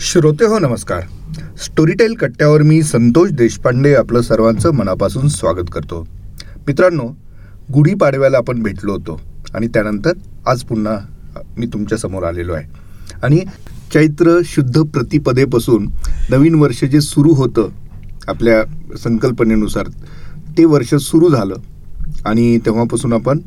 श्रोते 0.00 0.44
हो 0.44 0.58
नमस्कार. 0.58 1.00
स्टोरीटेल 1.62 2.14
कट्ट्यावर 2.16 2.62
मी 2.62 2.82
संतोष 2.82 3.30
देशपांडे 3.36 3.94
आपलं 3.94 4.20
सर्वांचं 4.22 4.74
मनापासून 4.74 5.28
स्वागत 5.28 5.70
करतो. 5.72 6.00
मित्रांनो 6.66 7.06
गुढीपाडव्याला 7.74 8.38
आपण 8.38 8.62
भेटलो 8.62 8.92
होतो 8.92 9.20
आणि 9.54 9.68
त्यानंतर 9.74 10.12
आज 10.50 10.62
पुन्हा 10.64 10.96
मी 11.56 11.66
तुमच्यासमोर 11.72 12.24
आलेलो 12.24 12.52
आहे. 12.52 12.66
आणि 13.22 13.40
चैत्र 13.94 14.38
शुद्ध 14.46 14.82
प्रतिपदेपासून 14.82 15.88
नवीन 16.30 16.54
वर्ष 16.60 16.84
जे 16.84 17.00
सुरू 17.00 17.34
होतं 17.34 17.68
आपल्या 18.28 18.62
संकल्पनेनुसार 18.98 19.88
ते 20.58 20.64
वर्ष 20.64 20.94
सुरू 20.94 21.30
झालं. 21.30 21.54
आणि 22.26 22.58
तेव्हापासून 22.66 23.12
आपण 23.12 23.40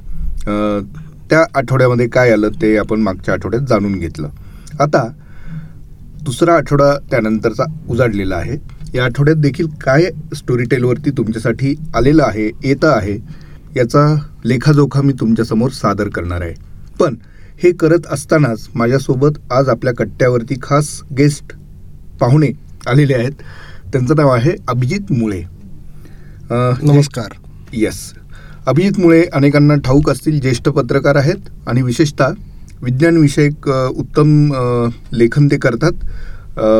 त्या 1.29 1.45
आठवड्यामध्ये 1.55 2.07
काय 2.09 2.31
आलं 2.31 2.61
ते 2.61 2.75
आपण 2.77 3.01
मागच्या 3.01 3.33
आठवड्यात 3.33 3.67
जाणून 3.69 3.97
घेतलं. 3.99 4.29
आता 4.79 5.07
दुसरा 6.23 6.55
आठवडा 6.55 6.93
त्यानंतरचा 7.11 7.63
उजाडलेला 7.89 8.35
आहे. 8.35 8.57
या 8.93 9.03
आठवड्यात 9.03 9.37
देखील 9.37 9.67
काय 9.81 10.09
स्टोरी 10.35 10.63
टेलवरती 10.71 11.11
तुमच्यासाठी 11.17 11.75
आलेलं 11.95 12.23
आहे 12.23 12.49
येतं 12.63 12.87
आहे 12.87 13.17
याचा 13.75 14.03
लेखाजोखा 14.45 15.01
मी 15.01 15.13
तुमच्यासमोर 15.19 15.69
सादर 15.71 16.07
करणार 16.15 16.41
आहे. 16.41 16.53
पण 16.99 17.15
हे 17.63 17.71
करत 17.71 18.07
असतानाच 18.11 18.67
माझ्यासोबत 18.75 19.39
आज 19.51 19.69
आपल्या 19.69 19.93
कट्ट्यावरती 19.93 20.55
खास 20.63 20.89
गेस्ट 21.17 21.53
पाहुणे 22.19 22.51
आलेले 22.87 23.13
आहेत. 23.13 23.31
त्यांचं 23.91 24.15
नाव 24.15 24.29
आहे 24.29 24.55
अभिजित 24.67 25.11
मुळे. 25.11 25.41
नमस्कार. 26.51 27.33
येस 27.73 27.99
अभिजित 28.67 28.99
मुळे 28.99 29.23
अनेकांना 29.33 29.75
ठाऊक 29.75 30.09
असतील 30.09 30.39
ज्येष्ठ 30.41 30.69
पत्रकार 30.69 31.15
आहेत 31.15 31.49
आणि 31.67 31.81
विशेषतः 31.81 32.33
विज्ञानविषयक 32.83 33.67
उत्तम 33.69 34.51
लेखन 35.13 35.47
ते 35.51 35.57
करतात. 35.57 35.93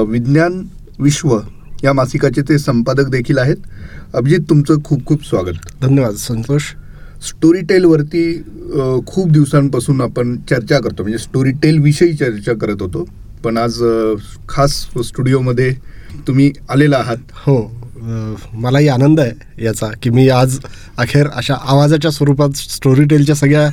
विज्ञान 0.09 0.61
विश्व 0.99 1.37
या 1.83 1.93
मासिकाचे 1.93 2.41
ते 2.49 2.57
संपादक 2.59 3.09
देखील 3.09 3.37
आहेत. 3.37 3.57
अभिजित 4.13 4.39
तुमचं 4.49 4.81
खूप 4.85 5.05
खूप 5.05 5.26
स्वागत. 5.26 5.57
धन्यवाद 5.81 6.15
संतोष. 6.17 6.63
स्टोरी 7.27 7.61
टेलवरती 7.70 8.23
खूप 9.07 9.31
दिवसांपासून 9.31 10.01
आपण 10.01 10.35
चर्चा 10.49 10.79
करतो. 10.79 11.03
म्हणजे 11.03 11.17
स्टोरी 11.17 11.51
टेल 11.63 11.77
विषयी 11.81 12.13
चर्चा 12.13 12.54
करत 12.61 12.81
होतो. 12.81 13.07
पण 13.43 13.57
आज 13.57 13.77
खास 14.49 14.73
स्टुडिओमध्ये 15.05 15.71
तुम्ही 16.27 16.51
आलेला 16.70 16.98
आहात. 16.98 17.17
हो 17.45 17.61
मलाही 18.54 18.87
आनंद 18.87 19.20
आहे 19.20 19.63
याचा 19.65 19.87
की 20.04 20.09
मी 20.09 20.27
आज 20.29 20.57
अखेर 20.99 21.27
अशा 21.27 21.55
आवाजाच्या 21.63 22.11
स्वरूपात 22.11 22.57
स्टोरी 22.57 23.04
टेलच्या 23.09 23.35
सगळ्या 23.35 23.70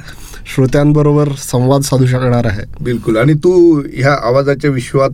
श्रोत्यांबरोबर 0.47 1.28
संवाद 1.39 1.83
साधू 1.83 2.06
शकणार 2.06 2.47
आहे. 2.47 2.62
बिलकुल. 2.84 3.17
आणि 3.17 3.34
तू 3.34 3.81
ह्या 3.94 4.12
आवाजाच्या 4.28 4.70
विश्वात 4.70 5.11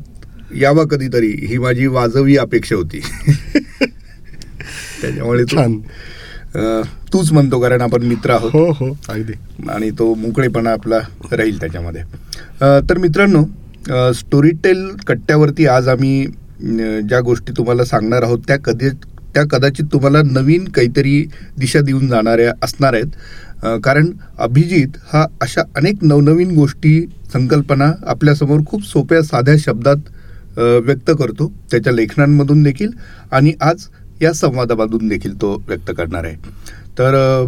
यावा 0.60 0.82
कधीतरी. 0.90 1.30
ही 1.48 1.58
माझी 1.58 1.86
वाजवी 1.86 2.36
अपेक्षा 2.36 2.76
होती. 2.76 3.00
त्याच्यामुळे 5.00 5.44
छान. 5.52 5.78
तूच 7.12 7.32
म्हणतो 7.32 7.60
कारण 7.60 7.80
आपण 7.80 8.02
मित्र 8.02 8.30
आहोत. 8.30 8.50
हो 8.52 8.70
हो. 8.70 8.90
अगदी. 9.08 9.32
आणि 9.70 9.90
तो 9.90 10.14
मोकळेपणा 10.14 10.70
आपला 10.70 10.98
राहील 11.32 11.60
त्याच्यामध्ये. 11.60 12.02
तर 12.88 12.98
मित्रांनो 12.98 13.44
स्टोरी 14.14 14.50
टेल 14.64 14.88
कट्ट्यावरती 15.06 15.66
आज 15.66 15.88
आम्ही 15.88 16.26
ज्या 17.08 17.20
गोष्टी 17.20 17.52
तुम्हाला 17.56 17.84
सांगणार 17.84 18.22
आहोत 18.22 18.38
त्या 18.46 18.56
कधी 18.56 18.88
त्या 19.34 19.42
कदाचित 19.50 19.84
तुम्हाला 19.92 20.20
नवीन 20.22 20.64
काहीतरी 20.64 21.24
दिशा 21.58 21.80
देऊन 21.80 22.06
जाणाऱ्या 22.08 22.52
असणार 22.62 22.94
आहेत. 22.94 23.06
कारण 23.64 24.10
अभिजित 24.38 24.96
हा 25.12 25.24
अशा 25.42 25.62
अनेक 25.76 26.02
नवनवीन 26.02 26.54
गोष्टी 26.54 27.00
संकल्पना 27.32 27.90
आपल्यासमोर 28.06 28.60
खूप 28.66 28.84
सोप्या 28.86 29.22
साध्या 29.22 29.54
शब्दात 29.58 30.58
व्यक्त 30.58 31.10
करतो. 31.18 31.52
त्याच्या 31.70 31.92
लेखनांमधून 31.92 32.62
देखील 32.62 32.90
आणि 33.32 33.52
आज 33.60 33.86
या 34.22 34.32
संवादामधून 34.32 35.08
देखील 35.08 35.40
तो 35.40 35.54
व्यक्त 35.68 35.90
करणार 35.96 36.24
आहे. 36.24 36.36
तर 36.98 37.46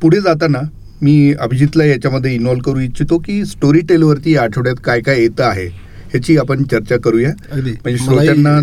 पुढे 0.00 0.20
जाताना 0.20 0.60
मी 1.02 1.32
अभिजितला 1.40 1.84
याच्यामध्ये 1.84 2.34
इन्व्हॉल्व 2.34 2.62
करू 2.62 2.80
इच्छितो 2.80 3.18
की 3.18 3.44
स्टोरी 3.44 3.80
टेलवरती 3.88 4.34
या 4.34 4.42
आठवड्यात 4.42 4.76
काय 4.84 5.00
काय 5.00 5.20
येतं 5.20 5.44
आहे 5.44 5.66
ह्याची 5.66 6.36
आपण 6.38 6.62
चर्चा 6.70 6.96
करूया. 7.04 7.30
म्हणजे 7.52 7.96
श्रोत्यांना 7.98 8.58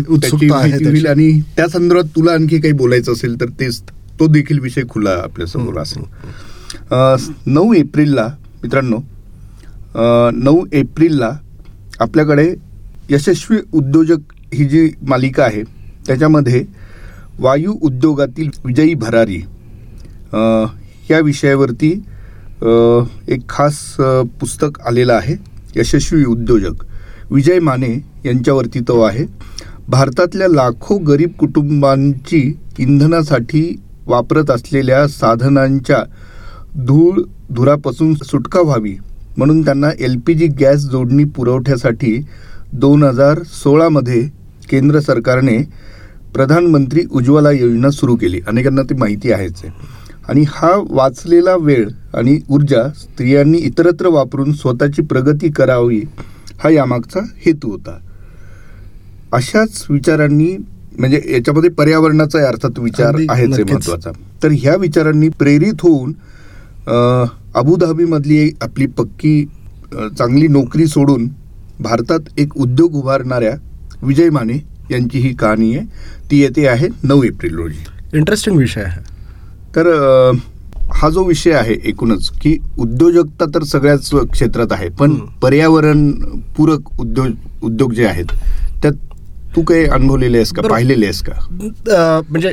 होईल. 0.82 1.06
आणि 1.06 1.40
त्या 1.56 1.68
संदर्भात 1.68 2.14
तुला 2.16 2.32
आणखी 2.32 2.60
काही 2.60 2.72
बोलायचं 2.74 3.12
असेल 3.12 3.40
तर 3.40 3.48
तेच 3.60 3.80
तो 4.20 4.26
देखील 4.32 4.58
विषय 4.60 4.82
खुला 4.90 5.10
आपल्यासमोर 5.22 5.78
असेल. 5.80 6.02
नऊ 6.92 7.72
एप्रिलला 7.74 8.26
मित्रांनो 8.62 8.98
नऊ 10.42 10.64
एप्रिलला 10.72 11.30
आपल्याकडे 12.00 12.54
यशस्वी 13.10 13.56
उद्योजक 13.72 14.32
ही 14.54 14.64
जी 14.64 14.88
मालिका 15.08 15.44
आहे 15.44 15.62
त्याच्यामध्ये 16.06 16.64
वायू 17.38 17.74
उद्योगातील 17.82 18.48
विजयी 18.64 18.94
भरारी 18.94 19.40
या 21.10 21.18
विषयावरती 21.24 21.90
एक 23.28 23.48
खास 23.48 23.78
पुस्तक 24.40 24.80
आलेलं 24.86 25.12
आहे 25.12 25.34
यशस्वी 25.76 26.24
उद्योजक. 26.24 26.84
विजय 27.30 27.58
माने 27.58 27.92
यांच्यावरती 28.24 28.80
तो 28.80 29.00
आहे. 29.02 29.24
भारतातल्या 29.88 30.48
लाखो 30.48 30.96
गरीब 30.98 31.30
कुटुंबांची 31.38 32.42
इंधनासाठी 32.78 33.62
वापरत 34.06 34.50
असलेल्या 34.50 35.06
साधनांच्या 35.08 36.02
धूळ 36.76 37.20
धुरापासून 37.54 38.14
सुटका 38.14 38.60
व्हावी 38.60 38.96
म्हणून 39.36 39.64
त्यांना 39.64 39.90
एल 39.98 40.18
पी 40.26 40.34
जी 40.34 40.46
गॅस 40.46 40.80
जोडणी 40.80 41.24
पुरवठ्यासाठी 41.24 42.16
दोन 42.72 43.02
हजार 43.02 43.42
सोळामध्ये 43.42 44.20
केंद्र 44.70 45.00
सरकारने 45.00 45.58
प्रधानमंत्री 46.34 47.04
उज्ज्वला 47.10 47.50
योजना 47.50 47.90
सुरू 47.90 48.16
केली. 48.16 48.40
अनेकांना 48.46 48.82
ती 48.82 48.94
माहिती 48.94 49.32
आहेच 49.32 49.60
आहे. 49.64 49.70
आणि 50.28 50.44
हा 50.48 50.70
वाचलेला 50.90 51.56
वेळ 51.56 51.88
आणि 52.14 52.38
ऊर्जा 52.50 52.88
स्त्रियांनी 52.88 53.58
इतरत्र 53.58 54.08
वापरून 54.08 54.52
स्वतःची 54.52 55.02
प्रगती 55.02 55.50
करावी 55.52 56.00
हा 56.62 56.70
यामागचा 56.70 57.20
हेतू 57.46 57.70
होता. 57.70 57.98
अशाच 59.32 59.84
विचारांनी 59.90 60.56
म्हणजे 60.98 61.20
याच्यामध्ये 61.28 61.70
पर्यावरणाचा 61.70 62.48
अर्थात 62.48 62.78
विचार 62.78 63.14
आहेच. 63.28 63.60
महत्त्वाचा 63.60 64.10
तर 64.42 64.48
ह्या 64.52 64.76
विचारांनी 64.76 65.28
प्रेरित 65.28 65.82
होऊन 65.82 66.12
अबुधाबीमधली 67.54 68.50
आपली 68.62 68.86
पक्की 68.86 69.44
चांगली 70.18 70.46
नोकरी 70.48 70.86
सोडून 70.86 71.28
भारतात 71.80 72.38
एक 72.38 72.56
उद्योग 72.56 72.94
उभारणाऱ्या 72.94 73.54
विजय 74.02 74.30
माने 74.30 74.58
यांची 74.90 75.18
ही 75.18 75.32
कहाणी 75.34 75.74
आहे. 75.76 75.86
ती 76.30 76.40
येते 76.40 76.66
आहे 76.68 76.88
नऊ 77.02 77.22
एप्रिल 77.22 77.56
रोजी. 77.56 77.84
इंटरेस्टिंग 78.14 78.56
विषय 78.56 78.82
आहे. 78.82 79.00
तर 79.76 79.88
हा 80.94 81.08
जो 81.10 81.24
विषय 81.24 81.52
आहे 81.52 81.74
एकूणच 81.84 82.28
की 82.42 82.56
उद्योजकता 82.78 83.44
तर 83.54 83.62
सगळ्याच 83.64 84.10
क्षेत्रात 84.32 84.72
आहे 84.72 84.88
पण 84.88 85.10
हम्म. 85.10 85.26
पर्यावरण 85.42 86.10
पूरक 86.56 87.00
उद्योग 87.00 87.26
उद्योग 87.62 87.92
जे 87.92 88.06
आहेत 88.06 88.32
तू 89.56 89.62
काही 89.62 89.84
अनुभवलेले 89.86 90.36
आहेस 90.38 90.52
का. 90.52 90.62
पाहिलेले 90.68 91.06
आहेस 91.06 91.22
का? 91.22 91.32
म्हणजे 92.30 92.52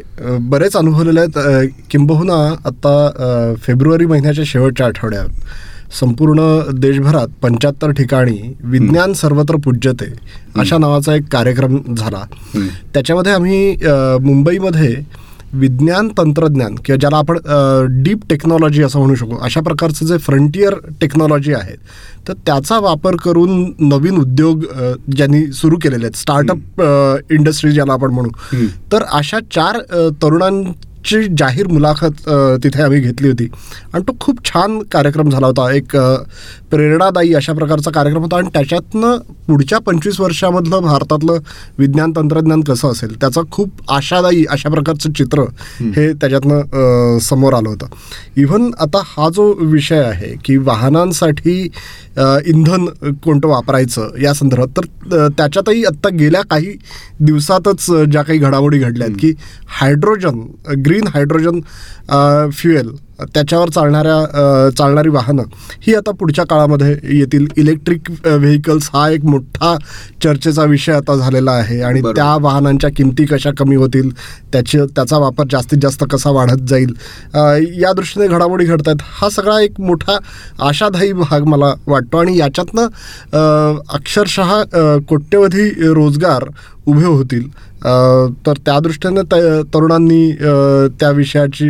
बरेच 0.49 0.75
अनुभवलेले 0.75 1.19
आहेत. 1.19 1.69
किंबहुना 1.91 2.35
आता 2.65 3.55
फेब्रुवारी 3.63 4.05
महिन्याच्या 4.05 4.43
शेवटच्या 4.47 4.87
आठवड्यात 4.87 5.93
संपूर्ण 5.99 6.41
देशभरात 6.79 7.27
पंच्याहत्तर 7.41 7.91
ठिकाणी 7.97 8.37
विज्ञान 8.63 9.13
सर्वत्र 9.13 9.55
पूज्यते 9.65 10.11
अशा 10.59 10.77
नावाचा 10.77 11.15
एक 11.15 11.27
कार्यक्रम 11.31 11.77
झाला. 11.93 12.23
त्याच्यामध्ये 12.93 13.31
आम्ही 13.33 13.75
मुंबईमध्ये 14.21 14.95
विज्ञान 15.53 16.07
तंत्रज्ञान 16.17 16.75
किंवा 16.75 16.97
ज्याला 16.99 17.17
आपण 17.17 17.37
डीप 18.03 18.23
टेक्नॉलॉजी 18.29 18.81
असं 18.83 18.99
म्हणू 18.99 19.15
शकू 19.15 19.37
अशा 19.37 19.61
प्रकारचं 19.61 20.05
जे 20.05 20.17
फ्रंटियर 20.17 20.73
टेक्नॉलॉजी 21.01 21.53
आहे 21.53 21.75
तर 22.27 22.33
त्याचा 22.45 22.79
वापर 22.79 23.15
करून 23.15 23.63
नवीन 23.79 24.17
उद्योग 24.17 24.63
ज्यांनी 25.15 25.45
सुरू 25.53 25.77
केलेले 25.83 26.05
आहेत 26.05 26.17
स्टार्टअप 26.17 26.81
इंडस्ट्री 27.31 27.71
ज्याला 27.71 27.93
आपण 27.93 28.13
म्हणू. 28.13 28.65
तर 28.91 29.03
अशा 29.03 29.39
चार 29.51 29.79
तरुणांची 30.23 31.23
जाहीर 31.37 31.67
मुलाखत 31.67 32.29
तिथे 32.63 32.81
आम्ही 32.83 32.99
घेतली 32.99 33.27
होती. 33.27 33.47
आणि 33.93 34.03
तो 34.07 34.15
खूप 34.19 34.43
छान 34.45 34.79
कार्यक्रम 34.91 35.29
झाला 35.29 35.47
होता. 35.47 35.71
एक 35.73 35.95
प्रेरणादायी 36.71 37.33
अशा 37.33 37.53
प्रकारचा 37.53 37.91
कार्यक्रम 37.91 38.21
होता. 38.21 38.37
आणि 38.37 38.49
त्याच्यातनं 38.53 39.17
पुढच्या 39.47 39.77
पंचवीस 39.79 40.19
वर्षामधलं 40.19 40.81
भारतातलं 40.81 41.37
विज्ञान 41.77 42.11
तंत्रज्ञान 42.15 42.61
कसं 42.61 42.91
असेल 42.91 43.15
त्याचं 43.21 43.43
खूप 43.51 43.91
आशादायी 43.91 44.43
अशा 44.49 44.69
प्रकारचं 44.69 45.11
चित्र 45.11 45.43
हे 45.95 46.11
त्याच्यातनं 46.13 47.17
समोर 47.21 47.53
आलं 47.53 47.69
होतं. 47.69 47.87
इव्हन 48.37 48.69
आता 48.79 49.01
हा 49.07 49.29
जो 49.35 49.53
विषय 49.61 50.03
आहे 50.03 50.33
की 50.45 50.57
वाहनांसाठी 50.57 51.67
इंधन 52.17 52.85
कोणतं 53.23 53.47
वापरायचं 53.47 54.17
या 54.21 54.33
संदर्भात. 54.33 54.67
तर 54.77 55.27
त्याच्यातही 55.37 55.83
आत्ता 55.85 56.09
गेल्या 56.09 56.41
काही 56.41 56.75
दिवसातच 57.19 57.85
ज्या 58.11 58.21
काही 58.21 58.39
घडामोडी 58.39 58.79
घडल्या 58.79 59.07
आहेत 59.07 59.17
की 59.19 59.33
हायड्रोजन 59.79 60.39
ग्रीन 60.85 61.07
हायड्रोजन 61.07 61.59
फ्युएल 62.51 62.89
त्याच्यावर 63.25 63.69
चालणाऱ्या 63.69 64.69
चालणारी 64.77 65.09
वाहनं 65.09 65.43
ही 65.81 65.93
आता 65.95 66.11
पुढच्या 66.19 66.45
काळामध्ये 66.45 66.91
येतील. 67.17 67.47
इलेक्ट्रिक 67.57 68.09
व्हेकल्स 68.25 68.89
हा 68.93 69.07
एक 69.09 69.25
मोठा 69.25 69.75
चर्चेचा 70.23 70.63
विषय 70.63 70.91
आता 70.93 71.15
झालेला 71.15 71.51
आहे. 71.51 71.79
आणि. 71.81 72.01
त्या 72.15 72.35
वाहनांच्या 72.41 72.89
किमती 72.97 73.25
कशा 73.25 73.51
कमी 73.57 73.75
होतील 73.75 74.09
त्याची 74.53 74.77
त्याचा 74.95 75.17
वापर 75.17 75.45
जास्तीत 75.51 75.79
जास्त 75.81 76.03
कसा 76.11 76.29
वाढत 76.31 76.67
जाईल 76.69 76.93
या 77.81 77.93
दृष्टीने 77.93 78.27
घडामोडी 78.27 78.65
घडत 78.65 78.87
आहेत 78.87 79.01
हा 79.21 79.29
सगळा 79.29 79.59
एक 79.61 79.79
मोठा 79.79 80.17
आशादायी 80.67 81.13
भाग 81.13 81.43
मला 81.47 81.73
वाटतो. 81.87 82.17
आणि 82.17 82.37
याच्यातनं 82.37 83.77
अक्षरशः 83.89 84.61
कोट्यवधी 85.09 85.69
रोजगार 85.93 86.45
उभे 86.87 87.05
होतील. 87.05 87.47
तर 87.83 88.57
त्या 88.65 88.79
दृष्टीने 88.79 89.21
त 89.31 89.35
तरुणांनी 89.73 90.31
त्या 90.99 91.09
विषयाची 91.11 91.69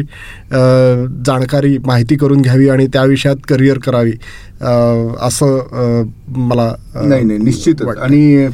जाणकारी 1.25 1.77
माहिती 1.85 2.15
करून 2.15 2.41
घ्यावी 2.41 2.69
आणि 2.69 2.87
त्या 2.93 3.03
विषयात 3.03 3.35
करिअर 3.49 3.77
करावी 3.77 4.11
असं 5.21 6.03
मला 6.29 6.73
नाही 6.95 7.23
नाही 7.23 7.39
निश्चितच 7.39 7.81
वाटतं. 7.81 8.01
आणि 8.01 8.47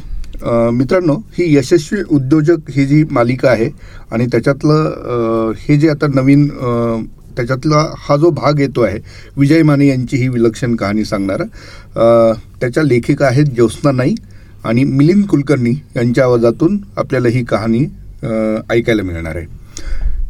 मित्रांनो 0.72 1.14
ही 1.38 1.54
यशस्वी 1.56 2.00
उद्योजक 2.10 2.70
ही 2.70 2.86
जी 2.86 3.02
मालिका 3.10 3.50
आहे 3.50 3.68
आणि 4.10 4.26
त्याच्यातलं 4.26 5.52
हे 5.58 5.76
जे 5.76 5.88
आता 5.88 6.06
नवीन 6.14 6.48
त्याच्यातला 7.36 7.86
हा 7.98 8.16
जो 8.16 8.30
भाग 8.30 8.60
येतो 8.60 8.80
आहे 8.80 8.98
विजय 9.36 9.62
माने 9.62 9.86
यांची 9.86 10.16
ही 10.16 10.28
विलक्षण 10.28 10.74
कहाणी 10.76 11.04
सांगणारा 11.04 11.44
त्याच्या 12.60 12.82
लेखिका 12.82 13.26
आहेत 13.26 13.46
ज्योत्स्ना 13.46 13.90
नाईक 13.92 14.18
आणि 14.64 14.84
मिलिंद 14.84 15.24
कुलकर्णी 15.26 15.72
यांच्या 15.96 16.24
आवाजातून 16.24 16.78
आपल्याला 16.96 17.28
ही 17.28 17.44
कहाणी 17.44 17.84
ऐकायला 18.70 19.02
मिळणार 19.02 19.36
आहे. 19.36 19.46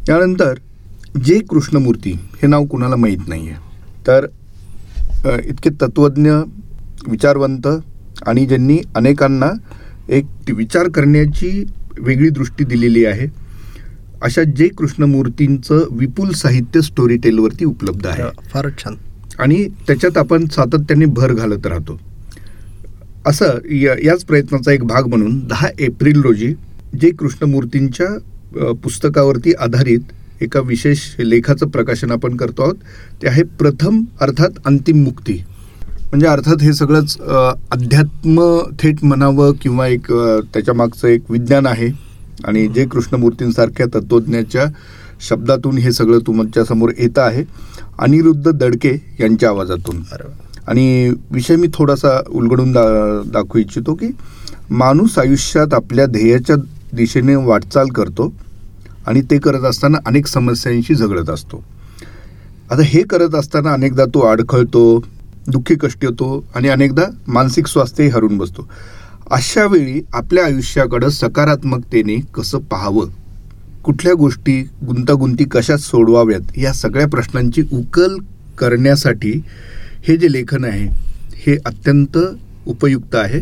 यानंतर 0.09 0.53
जे 1.23 1.39
कृष्णमूर्ती 1.49 2.11
हे 2.11 2.47
नाव 2.47 2.65
कुणाला 2.65 2.95
माहीत 2.95 3.27
नाही 3.27 3.49
आहे 3.49 3.57
तर 4.07 4.25
इतके 5.45 5.69
तत्वज्ञ 5.81 6.31
विचारवंत 7.07 7.67
आणि 8.27 8.45
ज्यांनी 8.45 8.77
अनेकांना 8.95 9.51
एक 10.09 10.25
विचार 10.49 10.87
करण्याची 10.89 11.63
वेगळी 11.99 12.29
दृष्टी 12.29 12.63
दिलेली 12.63 13.05
आहे 13.05 13.27
अशा 14.21 14.43
जे 14.43 14.67
कृष्णमूर्तींचं 14.67 15.85
विपुल 15.91 16.29
साहित्य 16.31 16.81
स्टोरी 16.81 17.17
टेलवरती 17.17 17.65
उपलब्ध 17.65 18.07
आहे. 18.07 18.23
फारच 18.49 18.77
छान. 18.77 18.95
आणि 19.39 19.67
त्याच्यात 19.87 20.17
आपण 20.17 20.45
सातत्याने 20.45 21.05
भर 21.05 21.33
घालत 21.33 21.65
राहतो. 21.65 21.99
असं 23.25 23.45
या- 23.71 24.05
याच 24.05 24.25
प्रयत्नाचा 24.25 24.71
एक 24.71 24.83
भाग 24.83 25.07
म्हणून 25.07 25.47
दहा 25.47 25.67
एप्रिल 25.79 26.21
रोजी 26.21 26.53
जे 27.01 27.09
कृष्णमूर्तींच्या 27.09 28.17
पुस्तकावरती 28.73 29.53
आधारित 29.53 29.99
एका 30.41 30.59
विशेष 30.59 30.99
लेखाचं 31.19 31.67
प्रकाशन 31.67 32.11
आपण 32.11 32.37
करतो 32.37 32.61
आहोत 32.61 32.75
ते 33.21 33.27
आहे 33.27 33.43
प्रथम 33.43 34.01
अर्थात 34.21 34.49
अंतिम 34.65 35.03
मुक्ती. 35.03 35.33
म्हणजे 36.01 36.27
अर्थात 36.27 36.61
हे 36.61 36.73
सगळंच 36.73 37.17
अध्यात्म 37.71 38.59
थेट 38.79 38.95
म्हणावं 39.03 39.51
किंवा 39.61 39.87
एक 39.87 39.99
त्याच्यामागचं 39.99 40.53
त्याच्या 40.53 40.73
मागचं 40.73 41.07
एक 41.07 41.31
विज्ञान 41.31 41.65
आहे. 41.65 41.87
आणि 42.45 42.67
जे 42.67 42.85
कृष्णमूर्तींसारख्या 42.85 43.85
तत्वज्ञाच्या 43.85 44.65
शब्दातून 45.29 45.77
हे 45.77 45.91
सगळं 45.91 46.19
तुमच्यासमोर 46.19 46.89
येतं 46.99 47.21
आहे. 47.21 47.43
अनिरुद्ध 47.99 48.51
दडके 48.51 49.15
यांच्या 49.19 49.49
आवाजातून. 49.49 49.95
आणि 50.67 51.13
विषय 51.31 51.55
मी 51.55 51.67
थोडासा 51.73 52.21
उलगडून 52.29 52.71
दा 52.71 52.81
दाखवू 53.25 53.59
इच्छितो 53.59 53.93
की 53.93 54.07
माणूस 54.69 55.19
आयुष्यात 55.19 55.73
आपल्या 55.73 56.05
ध्येयाच्या 56.05 56.55
दिशेने 56.93 57.35
वाटचाल 57.35 57.87
करतो 57.87 58.33
आणि 59.07 59.21
ते 59.21 59.37
करत 59.37 59.63
असताना 59.63 59.97
अनेक 60.05 60.27
समस्यांशी 60.27 60.95
झगडत 60.95 61.29
असतो. 61.29 61.63
आता 62.71 62.81
हे 62.81 63.03
करत 63.03 63.35
असताना 63.35 63.73
अनेकदा 63.73 64.05
तो 64.05 64.19
अडखळतो 64.19 65.03
दुःखी 65.47 65.75
कष्ट 65.75 66.05
होतो 66.05 66.45
आणि 66.55 66.67
अनेकदा 66.67 67.03
मानसिक 67.27 67.67
स्वास्थ्यही 67.67 68.09
हरून 68.09 68.37
बसतो. 68.37 68.67
अशा 69.31 69.65
वेळी 69.65 70.01
आपल्या 70.13 70.45
आयुष्याकडं 70.45 71.09
सकारात्मकतेने 71.09 72.15
कसं 72.33 72.59
पाहावं? 72.59 73.09
कुठल्या 73.83 74.13
गोष्टी 74.13 74.61
गुंतागुंती 74.61 75.43
कशा 75.43 75.77
सोडवाव्यात? 75.77 76.57
या 76.57 76.73
सगळ्या 76.73 77.07
प्रश्नांची 77.07 77.61
उकल 77.71 78.17
करण्यासाठी 78.57 79.41
हे 80.07 80.17
जे 80.17 80.31
लेखन 80.31 80.65
आहे 80.65 80.85
हे 81.45 81.55
अत्यंत 81.65 82.17
उपयुक्त 82.67 83.15
आहे. 83.15 83.39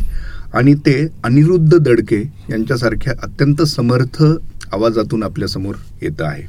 आणि 0.54 0.74
ते 0.86 0.96
अनिरुद्ध 1.24 1.78
दडके 1.78 2.22
यांच्यासारख्या 2.50 3.14
अत्यंत 3.24 3.62
समर्थ 3.68 4.24
आवाजातून 4.24 5.24
आपल्यासमोर 5.24 5.76
येतं 6.02 6.26
आहे. 6.26 6.44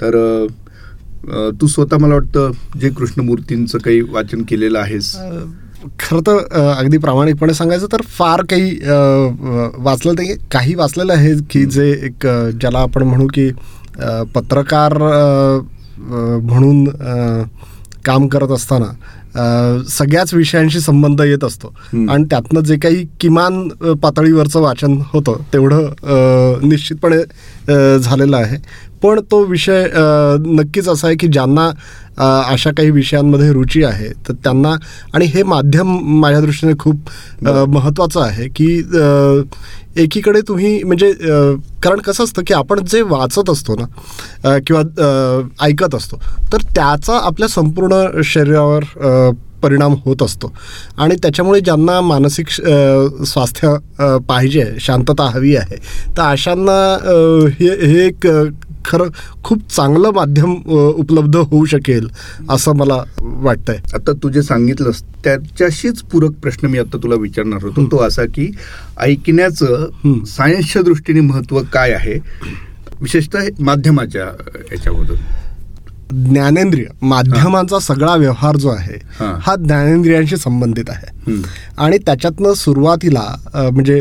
तर 0.00 0.46
तू 1.60 1.66
स्वतः 1.66 1.98
मला 1.98 2.14
वाटतं 2.14 2.50
जे 2.80 2.88
कृष्णमूर्तींचं 2.90 3.78
काही 3.78 4.00
वाचन 4.12 4.42
केलेलं 4.48 4.78
आहेस. 4.78 5.14
खरं 6.00 6.20
तर 6.26 6.38
अगदी 6.60 6.98
प्रामाणिकपणे 6.98 7.54
सांगायचं 7.54 7.86
तर 7.92 8.02
फार 8.08 8.42
काही 8.50 8.78
वाचलं 9.84 10.12
ते 10.18 10.34
काही 10.52 10.74
वाचलेलं 10.74 11.12
आहे 11.12 11.34
की 11.50 11.64
जे 11.66 11.90
एक 12.06 12.26
ज्याला 12.60 12.78
आपण 12.78 13.02
म्हणू 13.02 13.26
की 13.34 13.50
पत्रकार 14.34 14.96
म्हणून 16.42 16.84
काम 18.04 18.26
करत 18.28 18.50
असताना 18.50 18.92
सगळ्याच 19.88 20.34
विषयांशी 20.34 20.80
संबंध 20.80 21.20
येत 21.20 21.44
असतो. 21.44 21.72
आणि 22.10 22.24
त्यातनं 22.30 22.60
जे 22.60 22.76
काही 22.76 23.04
किमान 23.20 23.68
पातळीवरचं 24.02 24.60
वाचन 24.60 24.98
होतं 25.12 25.42
तेवढं 25.52 26.68
निश्चितपणे 26.68 27.98
झालेलं 27.98 28.36
आहे 28.36 28.56
पण 29.02 29.20
तो 29.30 29.42
विषय 29.44 29.86
नक्कीच 30.46 30.88
असा 30.88 31.06
आहे 31.06 31.16
की 31.16 31.26
ज्यांना 31.26 31.70
अशा 32.18 32.70
काही 32.70 32.90
विषयांमध्ये 32.90 33.52
रुची 33.52 33.82
आहे. 33.84 34.08
तर 34.28 34.32
त्यांना 34.44 34.74
आणि 35.14 35.26
हे 35.26 35.42
माध्यम 35.42 35.96
माझ्या 36.20 36.40
दृष्टीने 36.40 36.72
खूप 36.78 37.10
महत्त्वाचं 37.44 38.20
आहे 38.20 38.48
की 38.56 38.66
एकीकडे 39.96 40.40
तुम्ही 40.48 40.82
म्हणजे 40.82 41.12
कारण 41.82 42.00
कसं 42.00 42.24
असतं 42.24 42.42
की 42.46 42.54
आपण 42.54 42.84
जे 42.84 43.00
वाचत 43.02 43.50
असतो 43.50 43.76
ना 43.76 44.58
किंवा 44.58 44.82
ऐकत 45.66 45.94
असतो 45.94 46.20
तर 46.52 46.62
त्याचा 46.74 47.18
आपल्या 47.18 47.48
संपूर्ण 47.48 48.20
शरीरावर 48.24 48.84
परिणाम 49.62 49.94
होत 50.04 50.22
असतो. 50.22 50.52
आणि 50.98 51.14
त्याच्यामुळे 51.22 51.60
ज्यांना 51.60 52.00
मानसिक 52.00 52.50
स्वास्थ्य 53.26 53.74
पाहिजे 54.28 54.64
शांतता 54.80 55.28
हवी 55.30 55.54
आहे 55.56 55.76
तर 56.16 56.22
अशांना 56.22 56.80
हे 57.50 57.68
हे 57.86 58.06
एक 58.06 58.26
खरं 58.84 59.08
खूप 59.44 59.70
चांगलं 59.70 60.10
माध्यम 60.10 60.54
उपलब्ध 60.94 61.36
होऊ 61.36 61.64
शकेल 61.64 62.08
असं 62.50 62.72
मला 62.72 63.02
वाटतंय. 63.20 63.76
आता 63.94 64.12
तू 64.12 64.28
जे 64.28 64.42
सांगितलंस 64.42 65.02
त्याच्याशीच 65.24 66.02
पूरक 66.02 66.30
प्रश्न 66.42 66.66
मी 66.66 66.78
आता 66.78 66.96
तुला 67.02 67.14
विचारणार 67.14 67.62
होतो. 67.62 67.86
तो 67.86 67.98
असा 67.98 68.22
की 68.24 68.50
ऐकण्याचं. 68.98 70.24
सायन्सच्या 70.26 70.82
दृष्टीने 70.82 71.20
महत्त्व 71.20 71.60
काय 71.72 71.92
आहे? 71.92 72.18
विशेषतः 73.00 73.38
माध्यमाच्या 73.60 74.24
याच्यामधून. 74.72 75.16
ज्ञानेंद्रिय 76.12 76.84
माध्यमांचा 77.02 77.78
सगळा 77.78 78.14
व्यवहार 78.14 78.56
जो 78.56 78.68
आहे 78.68 78.96
हां. 79.20 79.56
ज्ञानेंद्रियांशी 79.56 80.36
संबंधित 80.36 80.90
आहे. 80.90 81.36
आणि 81.78 81.98
त्याच्यातनं 81.98 82.52
सुरुवातीला 82.54 83.24
म्हणजे 83.72 84.00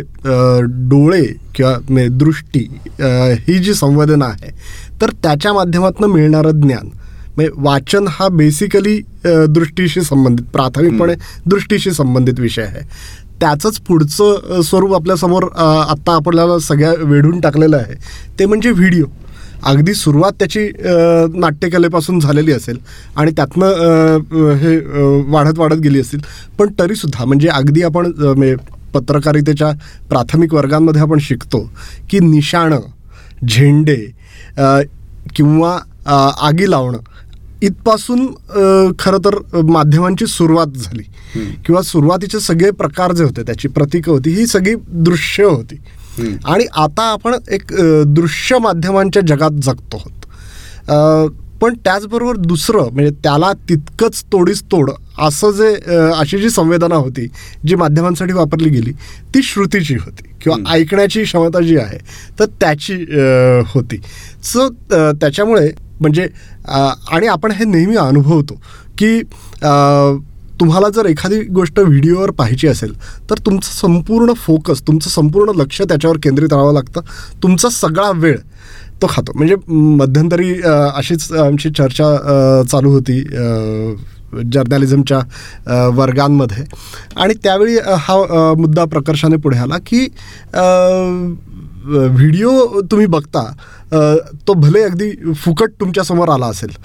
डोळे 0.89 1.23
किंवा 1.55 1.73
म्हणजे 1.89 2.07
दृष्टी 2.17 2.67
ही 3.47 3.57
जी 3.59 3.73
संवेदना 3.73 4.25
आहे 4.25 4.51
तर 5.01 5.11
त्याच्या 5.23 5.53
माध्यमातून 5.53 6.11
मिळणारं 6.11 6.59
ज्ञान 6.61 6.87
म्हणजे 7.35 7.51
वाचन 7.57 8.07
हा 8.09 8.27
बेसिकली 8.27 8.99
दृष्टीशी 9.25 10.01
संबंधित 10.01 10.45
प्राथमिकपणे 10.53 11.13
दृष्टीशी 11.45 11.91
संबंधित 11.91 12.39
विषय 12.39 12.61
आहे. 12.61 12.81
त्याचंच 13.39 13.77
पुढचं 13.79 14.61
स्वरूप 14.61 14.93
आपल्यासमोर 14.93 15.43
आत्ता 15.57 16.15
आपल्याला 16.15 16.57
सगळ्या 16.59 16.93
वेढून 17.01 17.39
टाकलेलं 17.39 17.77
आहे 17.77 17.93
ते 18.39 18.45
म्हणजे 18.45 18.71
व्हिडिओ. 18.71 19.05
अगदी 19.63 19.93
सुरुवात 19.93 20.31
त्याची 20.39 20.67
नाट्यकलेपासून 21.39 22.19
झालेली 22.19 22.51
असेल 22.51 22.77
आणि 23.15 23.31
त्यातनं 23.31 24.53
हे 24.55 24.77
वाढत 25.31 25.59
वाढत 25.59 25.79
गेली 25.79 25.99
असेल 25.99 26.19
पण 26.59 26.71
तरीसुद्धा 26.79 27.25
म्हणजे 27.25 27.47
अगदी 27.47 27.81
आपण 27.81 28.11
पत्रकारितेच्या 28.93 29.71
प्राथमिक 30.09 30.53
वर्गांमध्ये 30.53 31.01
आपण 31.01 31.19
शिकतो 31.19 31.69
की 32.09 32.19
निशाणं 32.19 32.79
झेंडे 33.47 33.95
किंवा 35.35 35.77
आगी 36.41 36.69
लावणं 36.71 36.97
इथपासून 37.61 38.25
खरं 38.99 39.17
तर 39.25 39.61
माध्यमांची 39.63 40.25
सुरुवात 40.27 40.67
झाली. 40.67 41.03
किंवा 41.65 41.81
सुरुवातीचे 41.81 42.39
सगळे 42.39 42.69
प्रकार 42.71 43.11
जे 43.11 43.23
होते 43.23 43.43
त्याची 43.43 43.67
प्रतीकं 43.67 44.11
होती 44.11 44.29
ही 44.35 44.45
सगळी 44.47 44.73
दृश्य 44.87 45.43
होती. 45.43 45.75
आणि 46.45 46.65
आता 46.75 47.03
आपण 47.03 47.35
एक 47.51 47.73
दृश्य 48.07 48.57
माध्यमांच्या 48.61 49.21
जगात 49.27 49.59
जगतो 49.63 49.97
आहोत. 49.97 51.31
पण 51.61 51.73
त्याचबरोबर 51.85 52.35
दुसरं 52.37 52.89
म्हणजे 52.91 53.11
त्याला 53.23 53.51
तितकंच 53.69 54.23
तोडीस 54.31 54.61
तोड 54.71 54.91
असं 55.19 55.51
जे 55.51 55.73
अशी 56.15 56.37
जी 56.37 56.49
संवेदना 56.49 56.95
होती 56.95 57.27
जी 57.67 57.75
माध्यमांसाठी 57.75 58.33
वापरली 58.33 58.69
गेली 58.69 58.91
ती 59.33 59.41
श्रुतीची 59.43 59.95
होती 59.95 60.27
किंवा 60.41 60.71
ऐकण्याची 60.73 61.23
क्षमता 61.23 61.61
जी 61.61 61.77
आहे 61.77 61.97
तर 62.39 62.45
त्याची 62.61 62.93
होती. 63.67 63.97
सो 64.43 64.67
त्याच्यामुळे 64.91 65.69
म्हणजे 66.01 66.27
आणि 67.11 67.27
आपण 67.27 67.51
हे 67.51 67.65
नेहमी 67.65 67.95
अनुभवतो 67.97 68.59
की 68.97 69.21
तुम्हाला 70.59 70.89
जर 70.95 71.05
एखादी 71.05 71.39
गोष्ट 71.53 71.79
व्हिडिओवर 71.79 72.31
पाहायची 72.37 72.67
असेल 72.67 72.93
तर 73.29 73.39
तुमचं 73.45 73.71
संपूर्ण 73.71 74.33
फोकस 74.37 74.81
तुमचं 74.87 75.09
संपूर्ण 75.09 75.59
लक्ष 75.59 75.81
त्याच्यावर 75.81 76.17
केंद्रित 76.23 76.53
राहावं 76.53 76.73
लागतं. 76.73 77.01
तुमचा 77.43 77.69
सगळा 77.69 78.09
वेळ 78.15 78.37
तो 79.01 79.07
खातो. 79.09 79.31
म्हणजे 79.35 79.55
मध्यंतरी 79.67 80.53
अशीच 80.61 81.31
आमची 81.31 81.69
चर्चा 81.77 82.63
चालू 82.71 82.91
होती 82.91 83.21
जर्नॅलिझमच्या 84.53 85.89
वर्गांमध्ये. 85.95 86.63
आणि 87.17 87.33
त्यावेळी 87.43 87.77
हा 87.77 88.53
मुद्दा 88.57 88.85
प्रकर्षाने 88.85 89.37
पुढे 89.43 89.57
आला 89.57 89.77
की 89.85 90.07
व्हिडिओ 91.85 92.81
तुम्ही 92.91 93.05
बघता 93.07 93.43
तो 94.47 94.53
भले 94.53 94.81
अगदी 94.83 95.33
फुकट 95.35 95.71
तुमच्यासमोर 95.79 96.29
आला 96.29 96.45
असेल 96.45 96.75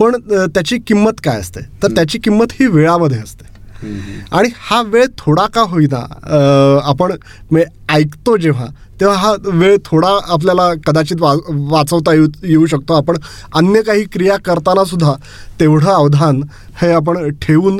पण 0.00 0.16
त्याची 0.30 0.78
किंमत 0.86 1.20
काय 1.24 1.40
असते? 1.40 1.60
तर 1.82 1.94
त्याची 1.94 2.18
किंमत 2.24 2.52
ही 2.60 2.66
वेळामध्ये 2.66 3.18
असते. 3.18 3.52
आणि 4.32 4.48
हा 4.68 4.80
वेळ 4.82 5.06
थोडा 5.18 5.46
का 5.54 5.60
होईना 5.70 5.98
आपण 6.88 7.12
ऐकतो 7.92 8.36
जेव्हा 8.36 8.66
तेव्हा 9.00 9.16
हा 9.18 9.32
वेळ 9.44 9.76
थोडा 9.84 10.08
आपल्याला 10.32 10.68
कदाचित 10.86 11.20
वा 11.20 11.32
वाचवता 11.70 12.12
येऊ 12.14 12.26
येऊ 12.42 12.66
शकतो. 12.66 12.94
आपण 12.94 13.16
अन्य 13.56 13.82
काही 13.82 14.04
क्रिया 14.12 14.36
करताना 14.44 14.84
सुद्धा 14.84 15.12
तेवढं 15.60 15.88
अवधान 15.92 16.40
हे 16.82 16.90
आपण 16.92 17.28
ठेवून 17.42 17.76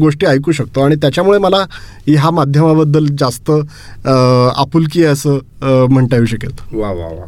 गोष्टी 0.00 0.26
ऐकू 0.26 0.52
शकतो. 0.52 0.80
आणि 0.80 0.96
त्याच्यामुळे 1.02 1.38
मला 1.38 1.64
ह्या 2.06 2.30
माध्यमाबद्दल 2.30 3.06
जास्त 3.20 3.50
आपुलकी 3.50 5.04
आहे 5.04 5.12
असं 5.12 5.86
म्हणता 5.90 6.16
येऊ 6.16 6.26
शकेल. 6.26 6.52
वा 6.72 6.90
वा 6.90 7.08
वा. 7.12 7.26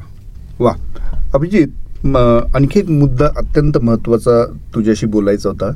वा. 0.60 0.72
अभिजित 1.34 1.68
आणखी 2.04 2.78
एक 2.80 2.90
मुद्दा 2.90 3.26
अत्यंत 3.36 3.78
महत्त्वाचा 3.78 4.44
तुझ्याशी 4.74 5.06
बोलायचा 5.06 5.48
होता. 5.48 5.70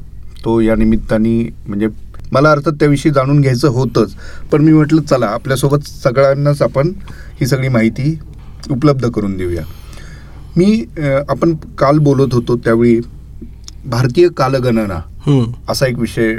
तो 0.44 0.60
या 0.60 0.74
निमित्ताने 0.76 1.38
म्हणजे 1.66 1.88
मला 2.32 2.50
अर्थात 2.50 2.72
त्याविषयी 2.80 3.12
जाणून 3.12 3.40
घ्यायचं 3.40 3.68
होतंच. 3.68 4.14
पण 4.52 4.62
मी 4.62 4.72
म्हटलं 4.72 5.02
चला 5.02 5.26
आपल्यासोबत 5.26 5.86
सगळ्यांनाच 5.86 6.62
आपण 6.62 6.92
ही 7.40 7.46
सगळी 7.46 7.68
माहिती 7.68 8.18
उपलब्ध 8.70 9.08
करून 9.14 9.36
देऊया. 9.36 9.62
मी 10.56 10.84
आपण 11.28 11.54
काल 11.78 11.98
बोलत 11.98 12.34
होतो 12.34 12.56
त्यावेळी 12.64 13.00
भारतीय 13.86 14.28
कालगणना. 14.36 15.00
असा 15.68 15.86
एक 15.86 15.98
विषय 15.98 16.34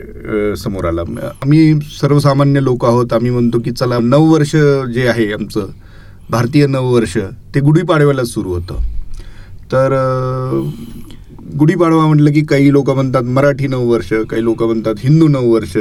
समोर 0.57 0.85
आला. 0.85 1.01
आम्ही 1.41 1.73
सर्वसामान्य 1.99 2.63
लोक 2.63 2.85
आहोत. 2.85 3.13
आम्ही 3.13 3.31
म्हणतो 3.31 3.59
की 3.59 3.71
चला 3.71 3.99
नववर्ष 4.01 4.55
जे 4.93 5.07
आहे 5.07 5.31
आमचं 5.33 5.67
भारतीय 6.29 6.67
नववर्ष 6.67 7.17
ते 7.55 7.59
गुढीपाडव्याला 7.59 8.23
सुरू 8.23 8.53
होतं. 8.53 8.81
तर 9.73 9.93
गुढीपाडवा 11.59 12.05
म्हटलं 12.07 12.31
की 12.33 12.41
काही 12.45 12.71
लोक 12.73 12.89
म्हणतात 12.89 13.23
मराठी 13.23 13.67
नववर्ष 13.67 14.13
काही 14.29 14.43
लोक 14.43 14.63
म्हणतात 14.63 14.95
हिंदू 14.99 15.27
नववर्ष 15.27 15.77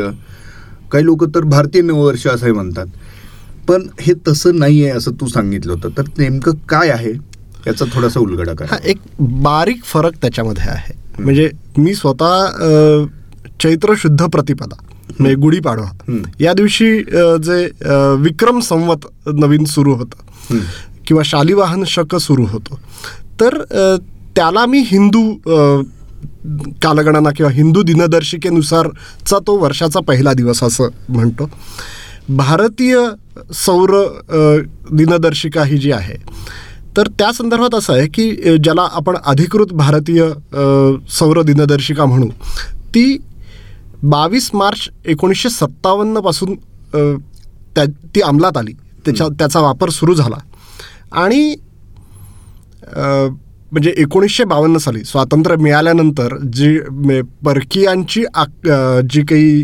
काही 0.92 1.04
लोक 1.04 1.24
तर 1.34 1.44
भारतीय 1.44 1.82
नववर्ष 1.82 2.26
असंही 2.26 2.52
म्हणतात. 2.52 2.86
पण 3.68 3.86
हे 4.00 4.12
तसं 4.28 4.58
नाही 4.58 4.82
आहे 4.84 4.96
असं 4.96 5.12
तू 5.20 5.26
सांगितलं 5.26 5.72
होतं. 5.72 5.88
तर 5.98 6.02
नेमकं 6.18 6.54
काय 6.68 6.88
आहे? 6.90 7.12
याचा 7.66 7.84
थोडासा 7.92 8.20
उलगडा 8.20 8.50
हा 8.50 8.64
काय 8.66 8.90
एक 8.90 8.98
बारीक 9.42 9.82
फरक 9.84 10.14
त्याच्यामध्ये 10.22 10.70
आहे. 10.70 10.94
म्हणजे 11.18 11.50
मी 11.78 11.94
स्वतः 11.94 13.04
चैत्र 13.62 13.94
शुद्ध 13.98 14.24
प्रतिपदा 14.24 14.82
म्हणजे 15.18 15.34
गुढीपाडवा. 15.40 16.12
या 16.40 16.52
दिवशी 16.52 16.98
जे 17.44 17.64
विक्रम 18.22 18.60
संवत 18.60 19.06
नवीन 19.34 19.64
सुरू 19.64 19.94
होतं. 19.94 20.56
किंवा 21.06 21.22
शालिवाहन 21.26 21.82
शक 21.86 22.14
सुरू 22.16 22.44
होतो 22.48 22.78
तर 23.40 23.62
त्याला 24.36 24.64
मी 24.66 24.82
हिंदू 24.86 25.22
कालगणना 26.82 27.30
किंवा 27.30 27.50
हिंदू 27.52 27.82
दिनदर्शिकेनुसारचा 27.82 29.38
तो 29.46 29.56
वर्षाचा 29.58 30.00
पहिला 30.00 30.32
दिवस 30.32 30.62
असं 30.62 30.88
म्हणतो. 31.08 31.48
भारतीय 32.28 32.98
सौर 33.54 33.90
दिनदर्शिका 34.92 35.64
ही 35.64 35.78
जी 35.78 35.92
आहे 35.92 36.16
तर 36.96 37.08
त्या 37.18 37.30
संदर्भात 37.32 37.74
असं 37.74 37.92
आहे 37.92 38.06
की 38.08 38.56
ज्याला 38.58 38.86
आपण 38.92 39.16
अधिकृत 39.26 39.72
भारतीय 39.72 40.26
सौर 41.10 41.42
दिनदर्शिका 41.42 42.04
म्हणू 42.04 42.28
ती 42.94 43.16
बावीस 44.02 44.50
मार्च 44.54 44.88
एकोणीसशे 45.06 45.50
सत्तावन्नपासून 45.50 46.54
त्या 47.74 47.84
ती 48.14 48.20
अंमलात 48.20 48.56
आली. 48.56 48.72
त्याच्या 49.04 49.26
त्याचा 49.28 49.60
वापर 49.60 49.90
सुरू 49.90 50.14
झाला. 50.14 50.36
आणि 51.12 51.54
म्हणजे 53.72 53.94
एकोणीसशे 53.96 54.44
बावन्न 54.44 54.76
साली 54.76 55.04
स्वातंत्र्य 55.04 55.56
मिळाल्यानंतर 55.56 56.36
जी 56.52 56.78
मे- 56.90 57.22
परकीयांची 57.44 58.24
आक 58.34 58.68
जी 59.10 59.22
काही 59.22 59.62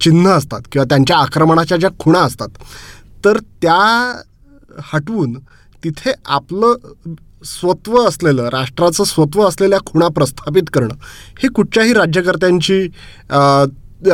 चिन्ह 0.00 0.30
असतात 0.30 0.60
किंवा 0.72 0.84
त्यांच्या 0.84 1.16
आक्रमणाच्या 1.16 1.78
ज्या 1.78 1.90
खुणा 1.98 2.20
असतात 2.20 2.48
तर 3.24 3.38
त्या 3.62 3.76
हटवून 4.92 5.32
तिथे 5.84 6.12
आपलं 6.26 6.74
स्वत्व 7.44 7.96
असलेलं 8.04 8.48
राष्ट्राचं 8.48 9.04
स्वत्व 9.04 9.42
असलेल्या 9.48 9.78
खुणा 9.86 10.08
प्रस्थापित 10.08 10.70
करणं 10.72 10.94
हे 11.42 11.48
कुठच्याही 11.48 11.92
राज्यकर्त्यांची 11.92 12.82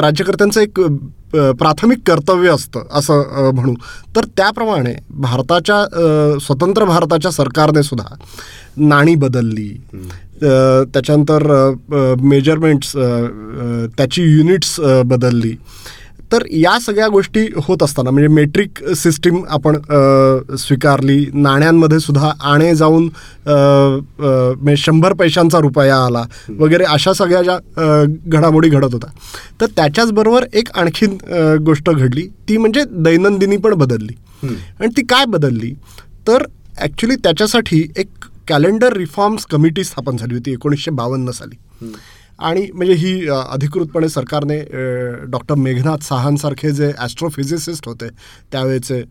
राज्यकर्त्यांचं 0.01 0.61
एक 0.61 0.81
प्राथमिक 1.33 1.99
कर्तव्य 2.07 2.51
असतं 2.51 2.83
असं 2.93 3.51
म्हणू. 3.55 3.75
तर 4.17 4.25
त्याप्रमाणे 4.37 4.95
भारताच्या 5.11 6.39
स्वतंत्र 6.41 6.85
भारताच्या 6.85 7.31
सरकारने 7.31 7.83
सुद्धा 7.83 8.15
नाणी 8.77 9.15
बदलली. 9.15 9.69
त्याच्यानंतर 10.93 11.43
मेजरमेंट्स 12.21 12.93
त्याची 13.97 14.23
युनिट्स 14.29 14.79
बदलली. 15.07 15.55
तर 16.33 16.43
या 16.51 16.79
सगळ्या 16.81 17.07
गोष्टी 17.09 17.41
होत 17.65 17.83
असताना 17.83 18.11
म्हणजे 18.11 18.29
मेट्रिक 18.35 18.83
सिस्टीम 18.97 19.43
आपण 19.49 19.77
स्वीकारली 20.59 21.25
नाण्यांमध्ये 21.35 21.99
सुद्धा 22.01 22.33
आणे 22.51 22.75
जाऊन 22.77 23.09
म्हणजे 23.49 24.77
शंभर 24.77 25.13
पैशांचा 25.13 25.59
रुपया 25.61 25.97
आला 26.05 26.25
वगैरे 26.59 26.85
अशा 26.85 27.13
सगळ्या 27.13 27.43
ज्या 27.43 27.59
घडामोडी 28.29 28.69
घडत 28.69 28.93
होत्या. 28.93 29.11
तर 29.61 29.67
त्याच्याचबरोबर 29.77 30.45
एक 30.53 30.71
आणखीन 30.79 31.17
गोष्ट 31.67 31.91
घडली 31.91 32.27
ती 32.49 32.57
म्हणजे 32.57 32.85
दैनंदिनी 33.05 33.57
पण 33.57 33.75
बदलली. 33.75 34.15
आणि 34.43 34.89
ती 34.97 35.03
काय 35.07 35.25
बदलली? 35.29 35.73
तर 36.29 36.45
ॲक्च्युली 36.79 37.17
त्याच्यासाठी 37.25 37.87
एक 37.97 38.25
कॅलेंडर 38.49 38.97
रिफॉर्म्स 38.97 39.45
कमिटी 39.51 39.85
स्थापन 39.85 40.17
झाली 40.17 40.35
होती 40.35 40.53
एकोणीसशे 40.53 40.91
बावन्न 40.91 41.31
साली. 41.31 41.57
आणि 42.39 42.67
म्हणजे 42.75 42.95
ही 42.95 43.29
अधिकृतपणे 43.29 44.09
सरकारने 44.09 44.59
डॉक्टर 45.31 45.55
मेघनाथ 45.55 45.99
साहांसारखे 45.99 46.71
जे 46.71 46.93
ॲस्ट्रोफिजिसिस्ट 46.99 47.89
होते 47.89 48.09
त्यावेळेचे 48.53 49.03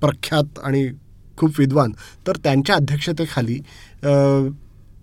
प्रख्यात 0.00 0.58
आणि 0.64 0.88
खूप 1.36 1.58
विद्वान 1.58 1.92
तर 2.26 2.36
त्यांच्या 2.36 2.76
अध्यक्षतेखाली 2.76 3.58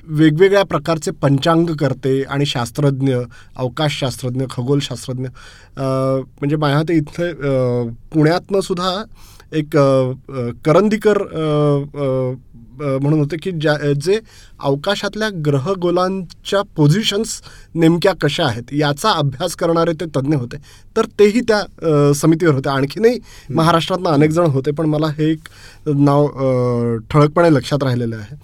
वेगवेगळ्या 0.08 0.64
प्रकारचे 0.64 1.12
पंचांग 1.12 1.66
करते 1.66 2.22
आणि 2.24 2.46
शास्त्रज्ञ 2.46 3.16
अवकाशशास्त्रज्ञ 3.56 4.46
खगोलशास्त्रज्ञ 4.50 5.28
म्हणजे 5.78 6.56
माझ्या 6.56 6.82
ते 6.82 6.98
इथे 6.98 7.32
पुण्यातनं 8.14 8.60
सुद्धा 8.60 9.04
एक 9.54 9.78
करंदीकर 10.66 11.18
म्हणून 12.80 13.20
होते 13.20 13.38
की 13.44 13.52
ज्या 13.52 13.76
जे 14.04 14.20
अवकाशातल्या 14.60 15.30
ग्रहगोलांच्या 15.46 16.62
पोझिशन्स 16.76 17.42
नेमक्या 17.76 18.14
कशा 18.22 18.46
आहेत 18.46 18.74
याचा 18.74 19.12
अभ्यास 19.12 19.56
करणारे 19.56 19.94
ते 20.00 20.06
तज्ज्ञ 20.16 20.36
होते. 20.36 20.58
तर 20.96 21.06
तेही 21.20 21.42
त्या 21.48 22.14
समितीवर 22.16 22.54
होते. 22.54 22.70
आणखीनही 22.70 23.18
महाराष्ट्रातनं 23.56 24.10
अनेक 24.10 24.32
जण 24.32 24.46
होते 24.52 24.72
पण 24.72 24.86
मला 24.90 25.08
हे 25.18 25.32
एक 25.32 25.50
नाव 25.88 26.28
ठळकपणे 27.12 27.54
लक्षात 27.54 27.84
राहिलेलं 27.84 28.16
आहे. 28.16 28.36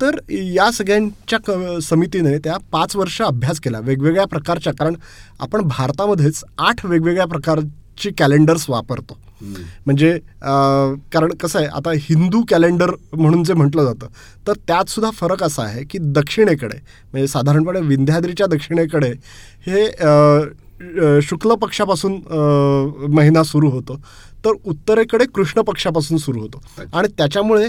तर 0.00 0.16
या 0.30 0.70
सगळ्यांच्या 0.72 1.38
क 1.46 1.78
समितीने 1.82 2.36
त्या 2.44 2.56
पाच 2.72 2.96
वर्ष 2.96 3.20
अभ्यास 3.22 3.60
केला 3.60 3.78
वेगवेगळ्या 3.80 4.24
प्रकारच्या. 4.26 4.72
कारण 4.78 4.94
आपण 5.40 5.68
भारतामध्येच 5.68 6.42
आठ 6.58 6.84
वेगवेगळ्या 6.86 7.26
प्रकारची 7.26 8.10
कॅलेंडर्स 8.18 8.68
वापरतो. 8.70 9.18
म्हणजे 9.86 10.18
कारण 11.12 11.32
कसं 11.40 11.58
आहे 11.58 11.68
आता 11.68 11.90
हिंदू 11.90 12.42
कॅलेंडर 12.48 12.90
म्हणून 13.12 13.44
जे 13.44 13.54
म्हटलं 13.54 13.84
जातं 13.84 14.06
तर 14.46 14.52
त्यात 14.66 14.90
सुद्धा 14.90 15.10
फरक 15.10 15.42
असा 15.42 15.62
आहे 15.62 15.84
की 15.84 15.98
दक्षिणेकडे 16.00 16.76
म्हणजे 17.12 17.28
साधारणपणे 17.28 17.80
विंध्याद्रीच्या 17.80 18.46
दक्षिणेकडे 18.46 19.12
हे 19.66 19.86
शुक्ल 21.22 21.54
पक्षापासून 21.54 22.20
महिना 23.14 23.42
सुरू 23.42 23.68
होतो 23.70 23.96
तर 24.44 24.52
उत्तरेकडे 24.64 25.24
कृष्ण 25.34 25.60
पक्षापासून 25.60 26.18
सुरू 26.18 26.40
होतो. 26.40 26.60
आणि 26.94 27.08
त्याच्यामुळे 27.18 27.66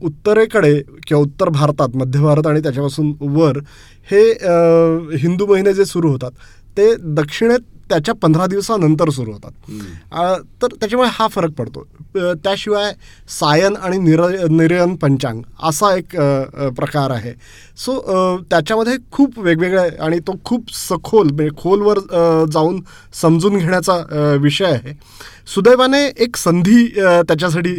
उत्तरेकडे 0.00 0.74
किंवा 1.06 1.22
उत्तर 1.22 1.48
भारतात 1.48 1.96
मध्य 1.96 2.20
भारत 2.20 2.46
आणि 2.46 2.60
त्याच्यापासून 2.62 3.12
वर 3.20 3.58
हे 4.10 4.22
हिंदू 5.16 5.46
महिने 5.46 5.72
जे 5.74 5.84
सुरू 5.84 6.10
होतात 6.10 6.30
ते 6.76 6.94
दक्षिणेत 6.96 7.60
त्याच्या 7.90 8.14
पंधरा 8.22 8.46
दिवसानंतर 8.46 9.10
सुरू 9.10 9.32
होतात. 9.32 9.52
तर 10.62 10.74
त्याच्यामुळे 10.80 11.08
हा 11.12 11.26
फरक 11.28 11.50
पडतो. 11.58 11.84
त्याशिवाय 12.44 12.92
सायन 13.30 13.76
आणि 13.76 13.98
निर 13.98 14.20
निर्यन 14.50 14.94
पंचांग 14.96 15.42
असा 15.68 15.94
एक 15.96 16.16
प्रकार 16.76 17.10
आहे. 17.10 17.32
सो 17.76 17.98
त्याच्यामध्ये 18.50 18.96
खूप 19.12 19.38
वेगवेगळे 19.38 19.88
आणि 19.96 20.18
तो 20.26 20.34
खूप 20.44 20.72
सखोल 20.74 21.30
म्हणजे 21.30 21.56
खोलवर 21.58 21.98
जाऊन 22.52 22.80
समजून 23.22 23.58
घेण्याचा 23.58 24.36
विषय 24.40 24.66
आहे. 24.66 24.92
सुदैवाने 25.54 26.04
एक 26.06 26.36
संधी 26.36 26.86
त्याच्यासाठी 26.96 27.74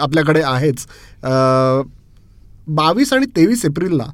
आपल्याकडे 0.00 0.42
आहेच. 0.42 0.86
बावीस 2.68 3.12
आणि 3.12 3.26
तेवीस 3.36 3.64
एप्रिलला 3.64 4.06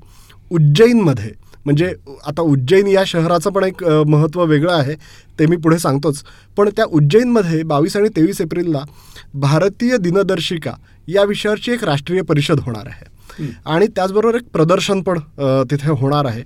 उज्जैनमध्ये 0.51 1.33
म्हणजे 1.67 1.93
आता 2.27 2.43
उज्जैन 2.43 2.87
या 2.87 3.03
शहराचं 3.07 3.51
पण 3.51 3.65
एक 3.65 3.83
महत्त्व 3.85 4.45
वेगळं 4.45 4.73
आहे 4.73 4.95
ते 5.39 5.47
मी 5.47 5.57
पुढे 5.57 5.79
सांगतोच. 5.79 6.23
पण 6.57 6.69
त्या 6.77 6.85
उज्जैनमध्ये 6.89 7.63
बावीस 7.63 7.97
आणि 7.97 8.09
तेवीस 8.17 8.41
एप्रिलला 8.41 8.85
भारतीय 9.35 9.97
दिनदर्शिका 9.97 10.73
या 11.09 11.25
विषयावरची 11.25 11.73
एक 11.73 11.85
राष्ट्रीय 11.85 12.23
परिषद 12.29 12.61
होणार 12.61 12.87
आहे. 12.87 13.45
आणि 13.67 13.87
त्याचबरोबर 13.87 14.35
एक 14.35 14.49
प्रदर्शन 14.53 15.01
पण 15.03 15.19
तिथे 15.71 15.91
होणार 15.91 16.25
आहे. 16.25 16.43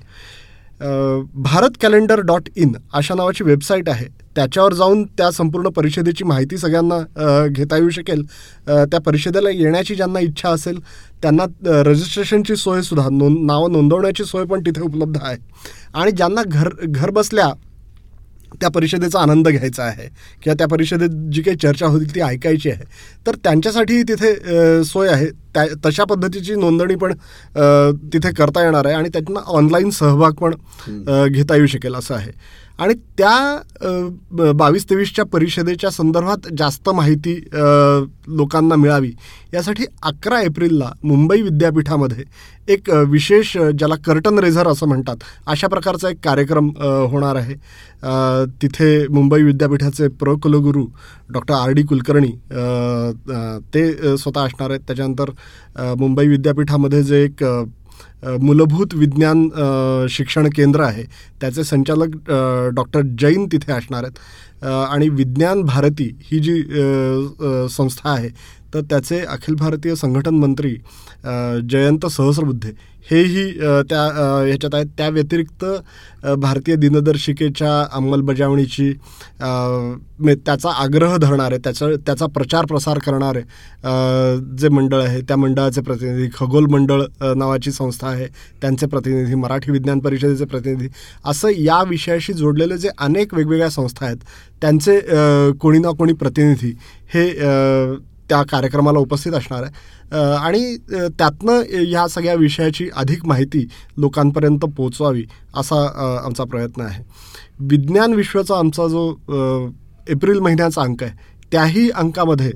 भारत 1.34 1.76
कॅलेंडर 1.80 2.20
डॉट 2.20 2.48
इन 2.56 2.72
अशा 2.92 3.14
नावाची 3.14 3.44
वेबसाईट 3.44 3.88
आहे. 3.88 4.06
त्याच्यावर 4.36 4.74
जाऊन 4.74 5.04
त्या 5.18 5.30
संपूर्ण 5.30 5.68
परिषदेची 5.76 6.24
माहिती 6.24 6.56
सगळ्यांना 6.58 7.46
घेता 7.46 7.76
येऊ 7.76 7.90
शकेल. 7.90 8.22
त्या 8.66 9.00
परिषदेला 9.00 9.50
येण्याची 9.50 9.94
ज्यांना 9.94 10.20
इच्छा 10.20 10.48
असेल 10.48 10.78
त्यांना 11.22 11.44
रजिस्ट्रेशनची 11.82 12.56
सोयसुद्धा 12.56 13.08
नोंद 13.10 13.38
नावं 13.46 13.72
नोंदवण्याची 13.72 14.24
सोय 14.24 14.44
पण 14.44 14.60
तिथे 14.66 14.80
उपलब्ध 14.80 15.18
आहे. 15.22 15.36
आणि 15.94 16.10
ज्यांना 16.10 16.42
घर 16.46 16.68
घर 16.84 17.10
बसल्या 17.10 17.52
त्या 18.60 18.68
परिषदेचा 18.70 19.20
आनंद 19.20 19.48
घ्यायचा 19.48 19.82
आहे 19.82 20.08
किंवा 20.42 20.54
त्या 20.58 20.66
परिषदेत 20.68 21.10
जी 21.32 21.42
काही 21.42 21.56
चर्चा 21.56 21.86
होतील 21.86 22.14
ती 22.14 22.20
ऐकायची 22.20 22.70
आहे 22.70 22.84
तर 23.26 23.36
त्यांच्यासाठीही 23.44 24.02
तिथे 24.08 24.82
सोय 24.84 25.08
आहे. 25.08 25.26
त्या 25.54 25.64
तशा 25.86 26.04
पद्धतीची 26.04 26.54
नोंदणी 26.54 26.94
पण 26.96 27.12
तिथे 28.12 28.32
करता 28.34 28.64
येणार 28.64 28.86
आहे 28.86 28.94
आणि 28.94 29.08
त्यातनं 29.12 29.40
ऑनलाईन 29.46 29.90
सहभाग 29.90 30.32
पण 30.40 30.54
घेता 31.28 31.56
येऊ 31.56 31.66
शकेल 31.66 31.94
असं 31.94 32.14
आहे. 32.14 32.32
आणि 32.78 32.94
त्या 33.18 34.52
बावीस 34.56 34.88
तेवीसच्या 34.90 35.24
परिषदेच्या 35.32 35.90
संदर्भात 35.90 36.46
जास्त 36.58 36.88
माहिती 36.90 37.34
लोकांना 38.36 38.76
मिळावी 38.76 39.10
यासाठी 39.54 39.84
अकरा 40.02 40.40
एप्रिलला 40.42 40.90
मुंबई 41.02 41.40
विद्यापीठामध्ये 41.42 42.24
एक 42.72 42.90
विशेष 43.08 43.56
ज्याला 43.56 43.94
कर्टन 44.06 44.38
रेझर 44.38 44.68
असं 44.68 44.86
म्हणतात 44.88 45.24
अशा 45.46 45.68
प्रकारचा 45.68 46.10
एक 46.10 46.18
कार्यक्रम 46.24 46.70
होणार 47.10 47.36
आहे. 47.36 47.54
तिथे 48.62 49.06
मुंबई 49.08 49.42
विद्यापीठाचे 49.42 50.08
प्र 50.20 50.34
कुलगुरू 50.42 50.86
डॉक्टर 51.32 51.54
आर 51.54 51.70
डी 51.70 51.82
कुलकर्णी 51.82 52.30
ते 53.74 54.16
स्वतः 54.16 54.40
असणार 54.40 54.70
आहेत. 54.70 54.80
त्याच्यानंतर 54.86 55.30
मुंबई 55.98 56.26
विद्यापीठामध्ये 56.28 57.02
जे 57.02 57.22
एक 57.24 57.44
मूलभूत 58.40 58.94
विज्ञान 58.94 59.48
शिक्षण 60.10 60.48
केंद्र 60.56 60.80
आहे 60.80 61.02
त्याचे 61.40 61.64
संचालक 61.64 62.30
डॉक्टर 62.74 63.00
जैन 63.18 63.46
तिथे 63.52 63.72
असणार 63.72 64.04
आहेत. 64.04 64.18
आणि 64.64 65.08
विज्ञान 65.08 65.62
भारती 65.62 66.10
ही 66.22 66.38
जी 66.38 66.62
संस्था 67.70 68.10
आहे 68.10 68.28
तर 68.74 68.80
त्याचे 68.80 69.20
अखिल 69.20 69.54
भारतीय 69.54 69.94
संघटन 69.94 70.34
मंत्री 70.34 70.74
जयंत 71.70 72.06
सहस्रबुद्धे 72.06 72.72
हेही 73.10 73.44
त्या 73.90 74.02
ह्याच्यात 74.46 74.74
आहेत. 74.74 74.86
त्या 74.98 75.08
व्यतिरिक्त 75.08 75.64
भारतीय 76.38 76.74
दिनदर्शिकेच्या 76.76 77.70
अंमलबजावणीची 77.92 78.92
म्हणजे 79.40 80.34
त्याचा 80.46 80.70
आग्रह 80.72 81.16
धरणारे 81.16 81.58
त्याचा 81.58 81.86
त्याचा 82.06 82.26
प्रचार 82.26 82.66
प्रसार 82.66 82.98
करणारे 82.98 83.40
जे 84.58 84.68
मंडळ 84.68 85.02
आहे 85.02 85.20
त्या 85.20 85.36
मंडळाचे 85.36 85.80
प्रतिनिधी 85.80 86.28
खगोल 86.34 86.66
मंडळ 86.70 87.02
नावाची 87.36 87.72
संस्था 87.72 88.08
आहे 88.08 88.26
त्यांचे 88.62 88.86
प्रतिनिधी 88.86 89.34
मराठी 89.34 89.72
विज्ञान 89.72 89.98
परिषदेचे 89.98 90.44
प्रतिनिधी 90.44 90.88
असं 91.24 91.48
या 91.56 91.82
विषयाशी 91.82 92.32
जोडलेले 92.32 92.78
जे 92.78 92.88
अनेक 92.98 93.34
वेगवेगळ्या 93.34 93.70
संस्था 93.70 94.06
आहेत 94.06 94.24
त्यांचे 94.62 95.00
कोणी 95.60 95.78
ना 95.78 95.90
कोणी 95.90 96.12
प्रतिनिधी 96.12 96.72
हे 97.14 97.28
त्या 98.30 98.42
कार्यक्रमाला 98.42 98.98
उपस्थित 98.98 99.32
असणार 99.32 99.62
आहे 99.62 100.24
आणि 100.36 100.76
त्यातनं 101.18 101.62
ह्या 101.70 102.06
सगळ्या 102.08 102.34
विषयाची 102.34 102.88
अधिक 102.96 103.26
माहिती 103.26 103.66
लोकांपर्यंत 103.96 104.64
पोचवावी 104.76 105.24
असा 105.54 105.84
आमचा 106.24 106.44
प्रयत्न 106.44 106.82
आहे 106.82 107.02
विज्ञान 107.60 108.14
विश्वाचा 108.14 108.58
आमचा 108.58 108.86
जो 108.88 109.04
एप्रिल 110.08 110.38
महिन्याचा 110.38 110.82
अंक 110.82 111.02
आहे 111.02 111.28
त्याही 111.52 111.88
अंकामध्ये 111.90 112.50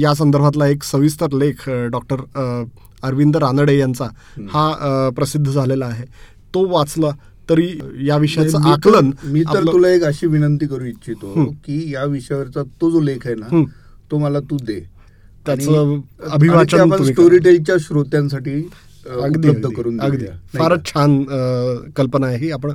या 0.00 0.14
संदर्भातला 0.14 0.66
एक 0.66 0.82
सविस्तर 0.82 1.32
लेख 1.32 1.68
डॉक्टर 1.90 2.20
अरविंद 3.02 3.36
रानडे 3.36 3.78
यांचा 3.78 4.04
हा 4.52 5.10
प्रसिद्ध 5.16 5.50
झालेला 5.50 5.86
आहे 5.86 6.04
तो 6.54 6.66
वाचला 6.68 7.10
तरी 7.50 7.66
या 8.06 8.16
विषयाचं 8.16 8.68
आकलन 8.68 9.10
मी 9.24 9.42
तर 9.54 9.64
तुला 9.64 9.88
एक 9.88 10.04
अशी 10.04 10.26
विनंती 10.26 10.66
करू 10.66 10.84
इच्छितो. 10.84 11.44
की 11.44 11.92
या 11.92 12.04
विषयावरचा 12.04 12.62
तो 12.80 12.90
जो 12.90 13.00
लेख 13.00 13.26
आहे 13.26 13.34
ना. 13.34 13.62
तो 14.10 14.18
मला 14.18 14.40
तू 14.50 14.56
दे 14.62 14.80
त्याचं 15.46 16.00
अभिवाचन 16.30 16.80
आपण 16.80 17.04
स्टोरी. 17.04 17.38
टेलच्या 17.38 17.76
श्रोत्यांसाठी 17.80 18.60
उपलब्ध 19.06 19.66
करून 19.76 20.00
अगदी 20.00 20.26
फारच? 20.54 20.86
छान 20.86 21.22
कल्पना 21.96 22.26
आहे 22.26 22.38
ही 22.38 22.50
आपण 22.50 22.72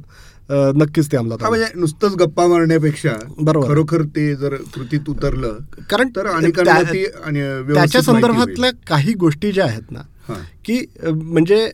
नक्कीच 0.78 1.12
ते 1.12 1.18
अंमलात. 1.18 1.44
म्हणजे 1.44 1.66
नुसतंच 1.76 2.16
गप्पा 2.20 2.46
मारण्यापेक्षा 2.48 3.14
बरोबर. 3.40 3.68
खरोखर 3.68 4.02
ते 4.16 4.34
जर 4.36 4.56
कृतीत 4.74 5.10
उतरलं 5.10 5.58
कारण 5.90 6.10
तर 6.16 6.28
अनेकांना 6.28 6.82
ती 6.84 7.04
त्याच्या 7.74 8.02
संदर्भातल्या. 8.02 8.72
काही 8.88 9.14
गोष्टी 9.20 9.52
ज्या 9.52 9.66
आहेत 9.66 9.92
ना. 9.92 10.02
की 10.66 10.80
म्हणजे 11.02 11.70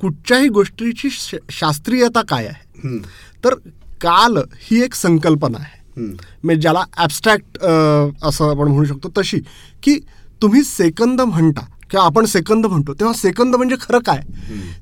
कुठच्याही 0.00 0.48
गोष्टीची 0.48 1.08
शास्त्रीयता 1.50 2.22
काय 2.28 2.46
आहे 2.46 2.98
तर 3.44 3.54
काल 4.00 4.36
ही 4.60 4.82
एक 4.82 4.94
संकल्पना 4.94 5.58
आहे. 5.58 5.77
म्हणजे 5.98 6.60
ज्याला 6.60 6.84
ॲबस्ट्रॅक्ट 6.96 7.58
असं 7.64 8.50
आपण 8.50 8.68
म्हणू 8.68 8.84
शकतो 8.84 9.10
तशी 9.18 9.40
की 9.82 9.98
तुम्ही 10.42 10.62
सेकंद 10.64 11.20
म्हणता 11.20 11.66
किंवा 11.90 12.04
आपण 12.06 12.24
सेकंद 12.26 12.66
म्हणतो 12.66 12.92
तेव्हा 12.94 13.12
सेकंद 13.16 13.54
म्हणजे 13.56 13.76
खरं 13.80 13.98
काय? 14.06 14.20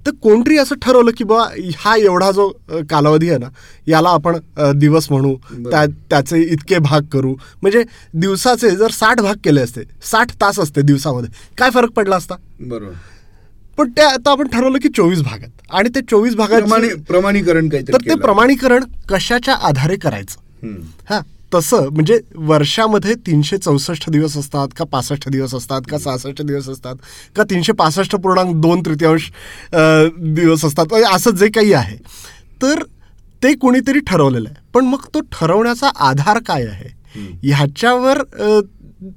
तर 0.07 0.11
कोणतरी 0.23 0.57
असं 0.59 0.75
ठरवलं 0.83 1.11
की 1.17 1.25
बा 1.25 1.43
हा 1.79 1.95
एवढा 1.97 2.31
जो 2.31 2.49
कालावधी 2.91 3.29
आहे 3.31 3.39
ना 3.39 3.49
याला 3.87 4.09
आपण 4.11 4.39
दिवस 4.79 5.07
म्हणू. 5.11 5.35
त्या 5.71 5.85
त्याचे 6.11 6.41
इतके 6.43 6.79
भाग 6.79 7.03
करू. 7.13 7.35
म्हणजे 7.63 7.83
दिवसाचे 8.15 8.71
जर 8.71 8.91
साठ 8.93 9.21
भाग 9.21 9.35
केले 9.45 9.61
असते 9.61 9.83
साठ 10.11 10.33
तास 10.41 10.59
असते 10.61 10.83
दिवसामध्ये 10.83 11.31
काय 11.59 11.71
फरक 11.71 11.91
पडला 11.91 12.17
असता? 12.17 12.37
बरोबर. 12.61 12.93
पण 13.79 13.91
ते 13.97 14.03
आता 14.03 14.31
आपण 14.31 14.49
ठरवलं 14.49 14.79
की 14.79 14.89
चोवीस 14.97 15.23
भाग 15.23 15.39
आहेत 15.39 15.71
आणि 15.71 15.89
ते 15.95 16.01
चोवीस 16.11 16.35
भागात 16.37 16.61
प्रमाणी 16.61 16.89
प्रमाणीकरण 17.09 17.69
तर 17.69 17.97
ते. 17.97 18.15
प्रमाणीकरण 18.17 18.85
कशाच्या 19.09 19.55
आधारे 19.69 19.97
करायचं? 19.97 20.41
हं. 20.63 21.21
तसं 21.55 21.89
म्हणजे 21.89 22.19
वर्षामध्ये 22.37 23.15
तीनशे 23.15 23.57
चौसष्ट 23.59 24.09
दिवस 24.11 24.37
असतात 24.37 24.69
का 24.77 24.85
पासष्ट 24.85 25.29
दिवस 25.29 25.55
असतात 25.55 25.81
का 25.91 25.99
सहासष्ट 25.99 26.43
दिवस 26.43 26.69
असतात 26.69 26.95
का 27.37 27.43
तीनशे 27.43 27.73
पासष्ट 27.73 28.17
पूर्णांक 28.17 28.55
दोन 28.57 28.81
तृतीयांश 28.87 29.31
दिवस 30.35 30.65
असतात 30.65 30.93
असं 31.13 31.31
जे 31.31 31.49
काही 31.49 31.73
आहे. 31.73 31.97
तर 32.63 32.83
ते 33.43 33.55
कोणीतरी 33.55 34.01
ठरवलेलं 34.01 34.49
आहे. 34.49 34.65
पण 34.75 34.85
मग 34.85 35.07
तो 35.15 35.21
ठरवण्याचा 35.33 35.89
आधार 36.01 36.39
काय 36.47 36.67
आहे? 36.67 36.95
ह्याच्यावर 37.43 38.23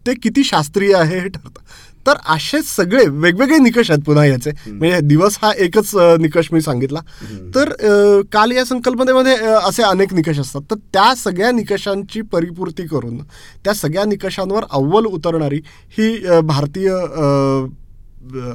ते 0.07 0.13
किती 0.13 0.43
शास्त्रीय 0.43 0.95
आहे 0.95 1.19
हे 1.19 1.27
ठरतं. 1.27 1.59
तर 2.07 2.17
असे 2.33 2.61
सगळे 2.61 3.05
वेगवेगळे 3.07 3.57
निकष 3.57 3.89
आहेत 3.91 4.03
पुन्हा 4.05 4.25
याचे. 4.25 4.51
म्हणजे 4.67 4.99
दिवस 5.07 5.37
हा 5.41 5.51
एकच 5.57 5.91
निकष 6.19 6.47
मी 6.51 6.61
सांगितला. 6.61 6.99
तर 7.55 7.73
काल 8.33 8.51
या 8.51 8.65
संकल्पनेमध्ये 8.65 9.35
असे 9.55 9.83
अनेक 9.83 10.13
निकष 10.13 10.39
असतात. 10.39 10.61
तर 10.71 10.75
त्या 10.93 11.13
सगळ्या 11.17 11.51
निकषांची 11.51 12.21
परिपूर्ती 12.31 12.85
करून 12.87 13.17
त्या 13.65 13.73
सगळ्या 13.73 14.05
निकषांवर 14.05 14.63
अव्वल 14.71 15.05
उतरणारी 15.05 15.61
ही 15.97 16.15
भारतीय 16.43 16.89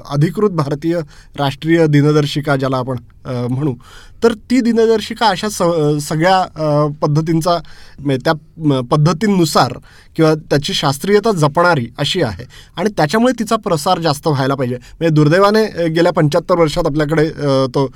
अधिकृत 0.07 0.51
भारतीय 0.53 0.99
राष्ट्रीय 1.39 1.87
दिनदर्शिका 1.87 2.57
ज्याला 2.57 2.77
आपण 2.77 2.97
म्हणू. 3.27 3.75
तर 4.23 4.33
ती 4.51 4.61
दिनदर्शिका 4.61 5.29
अशा 5.29 5.49
स 5.49 5.63
सगळ्या 6.03 6.87
पद्धतींचा 7.03 7.57
म्हणजे 7.99 8.19
त्या 8.25 8.81
पद्धतींनुसार 8.91 9.73
किंवा 10.17 10.35
त्याची 10.51 10.75
शास्त्रीयता 10.75 11.33
जपणारी 11.39 11.87
अशी 11.99 12.23
आहे. 12.23 12.45
आणि 12.77 12.91
त्याच्यामुळे 12.97 13.33
तिचा 13.39 13.57
प्रसार 13.65 13.99
जास्त 14.01 14.29
व्हायला 14.29 14.55
पाहिजे. 14.55 14.77
म्हणजे 14.77 15.15
दुर्दैवाने 15.15 15.89
गेल्या 15.89 16.13
पंच्याहत्तर 16.13 16.59
वर्षात 16.61 16.87
आपल्याकडे 16.87 17.29
तो 17.75 17.87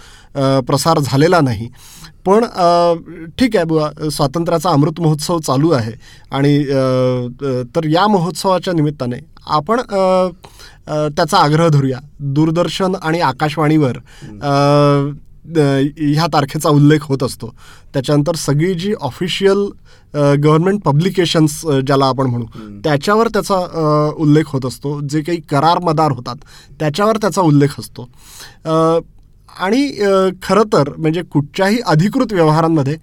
प्रसार 0.67 0.99
झालेला 0.99 1.41
नाही. 1.41 1.69
पण 2.27 2.45
ठीक 3.39 3.57
आहे 3.57 3.65
बुवा 3.65 3.91
स्वातंत्र्याचा 4.11 4.71
अमृत 4.71 5.01
महोत्सव 5.01 5.39
चालू 5.39 5.71
आहे. 5.71 5.93
आणि 6.31 6.59
तर 7.75 7.87
या 7.89 8.07
महोत्सवाच्या 8.09 8.75
निमित्ताने 8.75 9.17
आपण 9.47 9.81
त्याचा 10.89 11.39
आग्रह 11.39 11.69
धरूया. 11.69 11.99
दूरदर्शन 12.21 12.95
आणि 13.03 13.21
आकाशवाणीवर 13.21 13.99
ह्या 15.49 16.27
तारखेचा 16.33 16.69
उल्लेख 16.69 17.03
होत 17.03 17.23
असतो. 17.23 17.55
त्याच्यानंतर 17.95 18.35
सगळी 18.37 18.73
जी 18.75 18.93
ऑफिशियल 19.01 19.67
गव्हर्नमेंट 20.15 20.81
पब्लिकेशन्स 20.83 21.61
ज्याला 21.87 22.07
आपण 22.07 22.27
म्हणू 22.27 22.45
त्याच्यावर 22.85 23.29
त्याचा 23.29 23.57
उल्लेख 24.19 24.45
होत 24.47 24.67
असतो. 24.67 25.01
जे 25.01 25.21
काही 25.21 25.41
करार 25.51 25.79
मदार 25.83 26.13
होतात 26.13 26.37
त्याच्यावर 26.81 27.17
त्याचा 27.17 27.43
उल्लेख 27.43 27.79
असतो. 27.79 28.09
आणि 29.59 29.89
खरं 30.43 30.63
तर 30.73 30.89
म्हणजे 30.97 31.23
कुठच्याही 31.23 31.79
अधिकृत 31.87 32.33
व्यवहारांमध्ये 32.33 32.97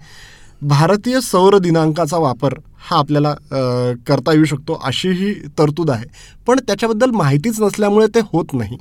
भारतीय 0.62 1.20
सौर 1.20 1.56
दिनांकाचा 1.58 2.18
वापर 2.18 2.54
हा 2.88 2.96
आपल्याला 2.98 3.34
करता 4.06 4.32
येऊ 4.32 4.44
शकतो 4.44 4.78
अशीही 4.84 5.32
तरतूद 5.58 5.90
आहे. 5.90 6.04
पण 6.46 6.58
त्याच्याबद्दल 6.66 7.10
माहितीच 7.10 7.60
नसल्यामुळे 7.60 8.06
ते 8.14 8.20
होत 8.32 8.54
नाही. 8.54 8.78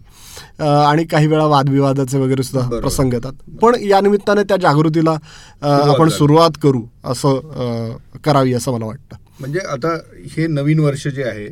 आणि 0.59 1.03
काही 1.11 1.27
वेळा 1.27 1.45
वादविवादाचे 1.45 2.17
वगैरे 2.19 2.43
सुद्धा 2.43 2.79
प्रसंग 2.79 3.13
येतात. 3.13 3.33
पण 3.61 3.75
या 3.81 4.01
निमित्ताने 4.01 4.43
त्या 4.43 4.57
जागृतीला 4.61 5.17
आपण 5.61 6.09
सुरुवात 6.09 6.57
करू 6.63 6.81
असं 7.05 7.95
करावी 8.25 8.53
असं 8.53 8.71
मला 8.71 8.85
वाटतं. 8.85 9.15
म्हणजे 9.39 9.59
आता 9.71 9.95
हे 10.35 10.47
नवीन 10.47 10.79
वर्ष 10.79 11.07
जे 11.07 11.23
आहे 11.23 11.47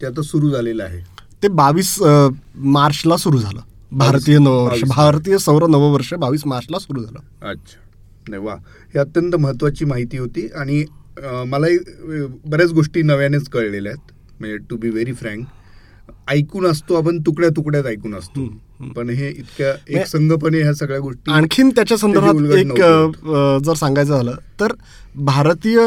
ते 0.00 0.06
आता 0.06 0.22
सुरू 0.22 0.50
झालेलं 0.50 0.82
आहे. 0.84 1.00
ते 1.42 1.48
बावीस 1.48 1.96
मार्चला 2.00 3.16
सुरू 3.16 3.38
झालं. 3.38 3.60
भारतीय 3.92 4.38
नववर्ष 4.38 4.82
भारतीय 4.88 5.38
सौर 5.38 5.66
नववर्ष 5.66 6.14
बावीस 6.14 6.42
मार्चला 6.46 6.78
सुरू 6.78 7.02
झालं. 7.02 7.18
अच्छा. 7.50 7.86
नाही 8.28 8.42
वा. 8.42 8.54
ही 8.94 8.98
अत्यंत 8.98 9.36
महत्वाची 9.36 9.84
माहिती 9.84 10.18
होती 10.18 10.48
आणि 10.56 10.84
मलाही 11.46 11.78
बऱ्याच 12.46 12.72
गोष्टी 12.72 13.02
नव्यानेच 13.02 13.48
कळलेल्या 13.48 13.92
आहेत. 13.92 14.12
म्हणजे 14.40 14.56
टू 14.70 14.76
बी 14.76 14.90
व्हेरी 14.90 15.12
फ्रँक 15.12 15.46
ऐकून 16.30 16.66
असतो 16.66 16.94
आपण 16.94 17.18
तुकड्या 17.26 17.48
तुकड्यात 17.56 17.84
ऐकून 17.86 18.14
असतो. 18.14 18.46
पण 18.96 19.08
हे 19.10 19.28
इतक्या 19.28 19.72
एक 19.88 20.06
संघपणे 20.06 20.60
ह्या 20.62 20.74
सगळ्या 20.74 20.98
गोष्टी 21.00 21.30
आणखीन 21.32 21.70
त्याच्या 21.70 21.96
संदर्भात 21.98 22.56
एक 22.56 22.72
जर 23.64 23.74
सांगायचं 23.74 24.16
झालं 24.16 24.36
तर 24.60 24.72
भारतीय 25.16 25.78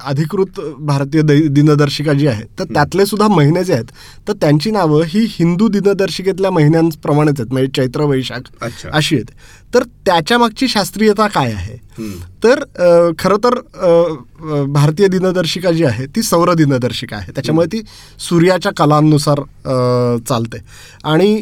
अधिकृत 0.00 0.60
भारतीय 0.80 1.22
दिनदर्शिका 1.48 2.12
जी 2.12 2.26
आहे 2.26 2.44
तर 2.58 2.64
त्यातले 2.64 3.06
सुद्धा 3.06 3.28
महिने 3.28 3.62
जे 3.64 3.72
आहेत 3.72 3.90
तर 4.28 4.32
त्यांची 4.32 4.70
नावं 4.70 5.02
ही 5.08 5.24
हिंदू 5.30 5.68
दिनदर्शिकेतल्या 5.68 6.50
महिन्यांप्रमाणेच 6.50 7.40
आहेत 7.40 7.52
म्हणजे 7.52 7.70
चैत्र 7.76 8.04
वैशाख 8.04 8.64
अशी 8.92 9.16
आहेत. 9.16 9.30
तर 9.74 9.82
त्याच्या 10.06 10.38
मागची 10.38 10.68
शास्त्रीयता 10.68 11.26
काय 11.26 11.52
आहे? 11.52 11.76
तर 12.44 12.62
खरं 13.18 13.36
तर 13.44 13.58
भारतीय 14.66 15.08
दिनदर्शिका 15.08 15.70
जी 15.72 15.84
आहे 15.84 16.06
ती 16.16 16.22
सौर 16.22 16.52
दिनदर्शिका 16.54 17.16
आहे. 17.16 17.32
त्याच्यामुळे 17.34 17.66
ती 17.72 17.82
सूर्याच्या 18.20 18.72
कलांनुसार 18.76 19.40
चालते. 20.28 20.58
आणि 21.04 21.34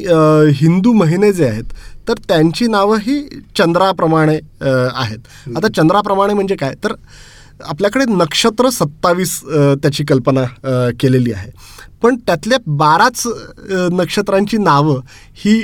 हिंदू 0.57 0.93
महिने 0.93 1.33
जे 1.33 1.49
आहेत 1.49 1.73
तर 2.09 2.19
त्यांची 2.29 2.67
नावं 2.67 2.99
ही 3.03 3.23
चंद्राप्रमाणे 3.59 4.39
आहेत. 4.63 5.19
आता 5.57 5.69
चंद्राप्रमाणे 5.77 6.35
म्हणजे 6.35 6.57
काय? 6.57 6.75
तर 6.85 6.95
आपल्याकडे 7.61 8.05
नक्षत्र 8.09 8.69
सत्तावीस 8.71 9.41
त्याची 9.83 10.05
कल्पना 10.05 10.45
केलेली 11.01 11.33
आहे. 11.33 11.51
पण 12.03 12.17
त्यातल्या 12.27 12.59
बाराच 12.67 13.23
नक्षत्रांची 13.93 14.59
नावं 14.59 15.01
ही 15.45 15.61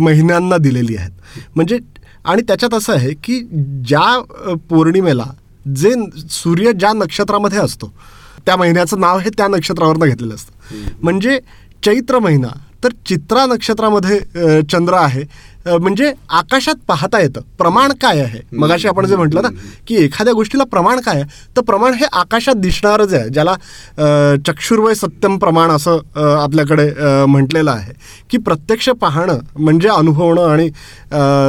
महिन्यांना 0.00 0.56
दिलेली 0.56 0.96
आहेत. 0.96 1.10
म्हणजे 1.54 1.78
आणि 2.24 2.42
त्याच्यात 2.48 2.74
असं 2.74 2.92
आहे 2.92 3.12
की 3.24 3.40
ज्या 3.86 4.54
पौर्णिमेला 4.70 5.24
जे 5.76 5.94
सूर्य 6.30 6.72
ज्या 6.72 6.92
नक्षत्रामध्ये 6.92 7.58
असतो 7.58 7.92
त्या 8.46 8.56
महिन्याचं 8.56 9.00
नाव 9.00 9.18
हे 9.18 9.30
त्या 9.30 9.46
नक्षत्रावरनं 9.48 10.06
घेतलेलं 10.06 10.34
असतं. 10.34 10.52
म्हणजे 11.02 11.38
चैत्र 11.82 12.18
महिना 12.18 12.48
तर 12.84 12.92
चित्रा 13.06 13.44
नक्षत्रामध्ये 13.46 14.18
चंद्र 14.62 14.94
आहे. 14.94 15.22
म्हणजे 15.66 16.12
आकाशात 16.30 16.74
पाहता 16.88 17.18
येतं. 17.20 17.40
प्रमाण 17.58 17.92
काय 18.00 18.20
आहे? 18.20 18.40
मगाशी 18.56 18.88
आपण 18.88 19.06
जे 19.06 19.16
म्हटलं 19.16 19.42
ना 19.42 19.48
की 19.86 19.94
एखाद्या 20.04 20.34
गोष्टीला 20.34 20.64
प्रमाण 20.64 21.00
काय 21.00 21.20
आहे? 21.20 21.24
तर 21.56 21.62
प्रमाण 21.62 21.94
हे 21.94 22.06
आकाशात 22.12 22.54
दिसणारच 22.56 23.14
आहे 23.14 23.28
ज्याला 23.28 23.54
चक्षुर्वय 24.46 24.94
सत्यम 24.94 25.38
प्रमाण 25.38 25.70
असं 25.70 25.98
आपल्याकडे 26.16 26.90
म्हटलेलं 27.26 27.70
आहे. 27.70 27.92
की 28.30 28.38
प्रत्यक्ष 28.38 28.88
पाहणं 29.00 29.38
म्हणजे 29.58 29.88
अनुभवणं 29.88 30.48
आणि 30.48 30.68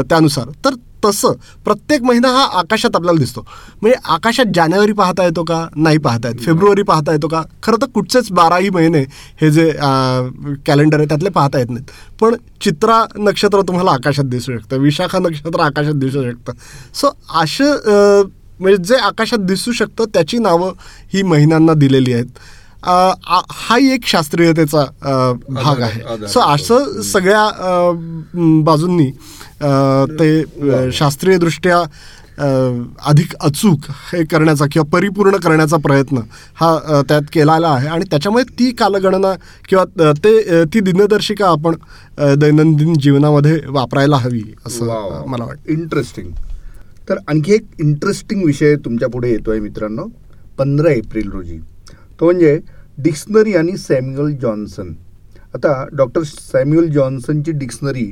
त्यानुसार. 0.10 0.50
तर 0.66 0.76
तसं 1.06 1.34
प्रत्येक 1.66 2.04
महिना 2.04 2.28
हा 2.30 2.44
आकाशात 2.60 2.96
आपल्याला 2.96 3.20
दिसतो. 3.20 3.42
म्हणजे 3.82 3.98
आकाशात 4.14 4.52
जानेवारी 4.56 4.94
पाहता 4.94 5.24
येतो 5.26 5.44
का? 5.44 5.66
नाही 5.76 5.98
पाहता 5.98 6.30
येत. 6.30 6.40
फेब्रुवारी 6.46 6.84
पाहता 6.84 7.12
येतो 7.12 7.28
का? 7.28 7.42
खरं 7.64 7.82
तर 7.82 7.88
कुठचेच 7.94 8.32
बाराही 8.32 8.70
महिने 8.70 9.02
हे 9.42 9.52
जे 9.52 9.70
कॅलेंडर 10.66 10.98
आहे 10.98 11.08
त्यातले 11.08 11.30
पाहता 11.30 11.60
येत 11.60 11.70
नाहीत. 11.70 11.92
पण 12.22 12.36
चित्रा 12.62 13.04
नक्षत्र 13.18 13.62
तुम्हाला 13.68 13.92
आकाशात 13.92 14.26
दिसू 14.26 14.58
शकतं. 14.58 14.78
विशाखा 14.78 15.20
नक्षत्र 15.20 15.62
आकाशात 15.62 15.94
दिसू 15.96 16.24
शकतं. 16.24 16.54
सो 16.94 17.10
असं 17.42 18.28
म्हणजे 18.60 18.84
जे 18.86 18.96
आकाशात 18.96 19.40
दिसू 19.40 19.72
शकतं 19.72 20.06
त्याची 20.14 20.38
नावं 20.38 20.74
ही 21.14 21.22
महिन्यांना 21.24 21.74
दिलेली 21.74 22.14
आहेत. 22.14 22.26
हाही 22.84 23.92
एक 23.94 24.06
शास्त्रीयतेचा 24.08 24.84
भाग 25.50 25.82
आहे. 25.82 26.28
सो 26.28 26.40
असं 26.42 27.02
सगळ्या 27.04 27.50
बाजूंनी 28.66 29.10
ते 30.20 30.92
शास्त्रीयदृष्ट्या 30.94 31.84
अधिक 33.06 33.34
अचूक 33.42 33.86
हे 34.12 34.24
करण्याचा 34.26 34.66
किंवा 34.72 34.88
परिपूर्ण 34.92 35.38
करण्याचा 35.38 35.78
प्रयत्न 35.78 36.20
हा 36.56 37.02
त्यात 37.10 37.22
केलेला 37.34 37.68
आहे. 37.68 37.88
आणि 37.88 38.06
त्याच्यामुळे 38.12 38.44
ती 38.60 38.72
कालगणना 38.72 39.34
किंवा 39.70 40.12
ते 40.24 40.64
ती 40.74 40.80
दिनदर्शिका 40.80 41.50
आपण 41.50 41.76
दैनंदिन 42.40 42.94
जीवनामध्ये 43.02 43.60
वापरायला 43.68 44.18
हवी 44.18 44.44
असं 44.66 45.24
मला 45.28 45.44
वाटतं. 45.44 45.72
इंटरेस्टिंग 45.72 46.32
तर 47.10 47.18
आणखी 47.28 47.54
एक 47.54 47.66
इंटरेस्टिंग 47.80 48.44
विषय 48.46 48.76
तुमच्यापुढे 48.86 49.30
येतोय 49.32 49.60
मित्रांनो 49.60 50.08
पंधरा 50.58 50.92
एप्रिल 50.92 51.30
रोजी. 51.32 51.58
तो 52.20 52.26
म्हणजे 52.26 52.60
डिक्शनरी 52.98 53.54
आणि 53.56 53.78
सॅम्युअल 53.78 54.34
जॉन्सन. 54.42 54.94
आता 55.56 55.86
डॉक्टर 55.94 56.24
सॅम्युअल 56.24 56.88
जॉन्सनची 56.90 57.52
डिक्शनरी 57.52 58.12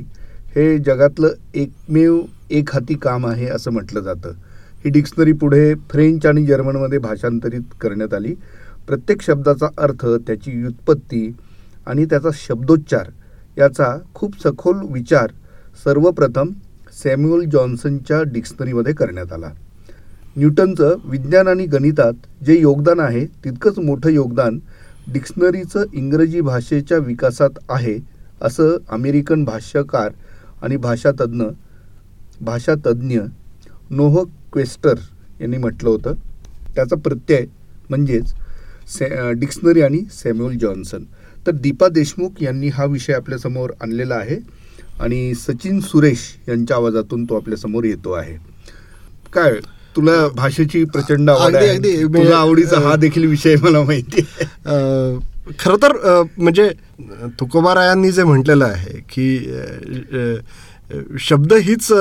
हे 0.54 0.78
जगातलं 0.78 1.34
एकमेव 1.54 2.20
एक 2.50 2.70
हाती 2.72 2.94
काम 2.94 3.26
आहे 3.26 3.46
असं 3.46 3.70
म्हटलं 3.70 4.00
जातं. 4.00 4.32
ही 4.84 4.90
डिक्शनरी 4.90 5.32
पुढे 5.32 5.74
फ्रेंच 5.90 6.26
आणि 6.26 6.44
जर्मनमध्ये 6.46 6.98
भाषांतरित 6.98 7.74
करण्यात 7.80 8.14
आली. 8.14 8.34
प्रत्येक 8.86 9.22
शब्दाचा 9.22 9.66
अर्थ 9.78 10.06
त्याची 10.26 10.56
व्युत्पत्ती 10.56 11.30
आणि 11.86 12.04
त्याचा 12.04 12.28
शब्दोच्चार 12.34 13.10
याचा 13.58 13.96
खूप 14.14 14.40
सखोल 14.42 14.78
विचार 14.92 15.32
सर्वप्रथम 15.84 16.48
सॅम्युअल 17.02 17.44
जॉन्सनच्या 17.44 18.22
डिक्शनरीमध्ये 18.22 18.92
करण्यात 18.92 19.32
आला. 19.32 19.50
न्यूटनचं 20.36 20.96
विज्ञान 21.04 21.48
आणि 21.48 21.66
गणितात 21.66 22.44
जे 22.44 22.58
योगदान 22.58 23.00
आहे 23.00 23.24
तितकंच 23.44 23.78
मोठं 23.78 24.10
योगदान 24.10 24.58
डिक्शनरीचं 25.12 25.84
इंग्रजी 25.92 26.40
भाषेच्या 26.40 26.98
विकासात 26.98 27.58
आहे 27.68 27.98
असं 28.42 28.76
अमेरिकन 28.88 29.44
भाष्यकार 29.44 30.10
आणि 30.62 30.76
भाषातज्ञ 30.76 31.44
भाषातज्ञ 32.40 33.18
नोह 33.90 34.22
क्वेस्टर 34.52 34.94
यांनी 35.40 35.56
म्हटलं 35.56 35.88
होतं. 35.90 36.14
त्याचा 36.74 36.96
प्रत्यय 36.96 37.44
म्हणजेच 37.90 38.32
से 38.88 39.32
डिक्शनरी 39.32 39.82
आणि 39.82 40.00
सॅम्युअल 40.12 40.56
जॉन्सन. 40.58 41.04
तर 41.46 41.52
दीपा 41.52 41.88
देशमुख 41.88 42.42
यांनी 42.42 42.68
हा 42.68 42.84
विषय 42.84 43.12
आपल्यासमोर 43.12 43.70
आणलेला 43.80 44.14
आहे 44.14 44.36
आणि 45.00 45.34
सचिन 45.34 45.80
सुरेश 45.80 46.20
यांच्या 46.48 46.76
आवाजातून 46.76 47.24
तो 47.24 47.36
आपल्यासमोर 47.36 47.84
येतो 47.84 48.12
आहे. 48.12 48.36
काय 49.32 49.52
तुला 49.96 50.26
भाषेची 50.28 50.84
प्रचंड 50.84 51.30
आवड 51.30 51.56
आहे? 51.56 51.76
तुझा 51.78 52.08
म्हणजे, 52.08 52.32
आवडीचा 52.32 52.80
हा 52.80 52.94
देखील 52.96 53.26
विषय 53.26 53.54
मला 53.62 53.82
माहिती 53.82 54.20
आहे. 54.20 54.44
खरं 55.58 55.76
तर 55.76 56.22
म्हणजे 56.38 56.70
तुकोबारायांनी 57.40 58.10
जे 58.12 58.24
म्हटलेलं 58.24 58.64
आहे 58.64 58.98
की 59.10 59.28
शब्द 61.18 61.52
हीच 61.54 61.92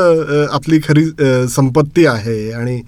आपली 0.51 0.79
खरी 0.83 1.05
संपत्ती 1.49 2.05
आहे 2.05 2.51
आणि 2.51 2.81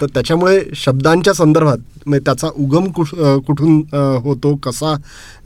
तर 0.00 0.06
त्याच्यामुळे 0.14 0.60
शब्दांच्या 0.76 1.32
संदर्भात 1.34 1.78
म्हणजे 2.06 2.24
त्याचा 2.24 2.48
उगम 2.56 2.84
कुठ 2.96 3.08
कुठून 3.46 3.80
होतो 4.24 4.54
कसा 4.64 4.94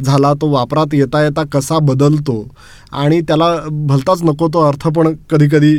झाला 0.00 0.33
तो 0.40 0.50
वापरात 0.50 0.94
येता 0.94 1.22
येता 1.24 1.42
कसा 1.52 1.78
बदलतो 1.83 2.46
आणि 2.92 3.20
त्याला 3.28 3.54
भलताच 3.88 4.22
नको 4.24 4.48
तो 4.54 4.61
अर्थ 4.68 4.87
पण 4.88 5.12
कधीकधी 5.30 5.72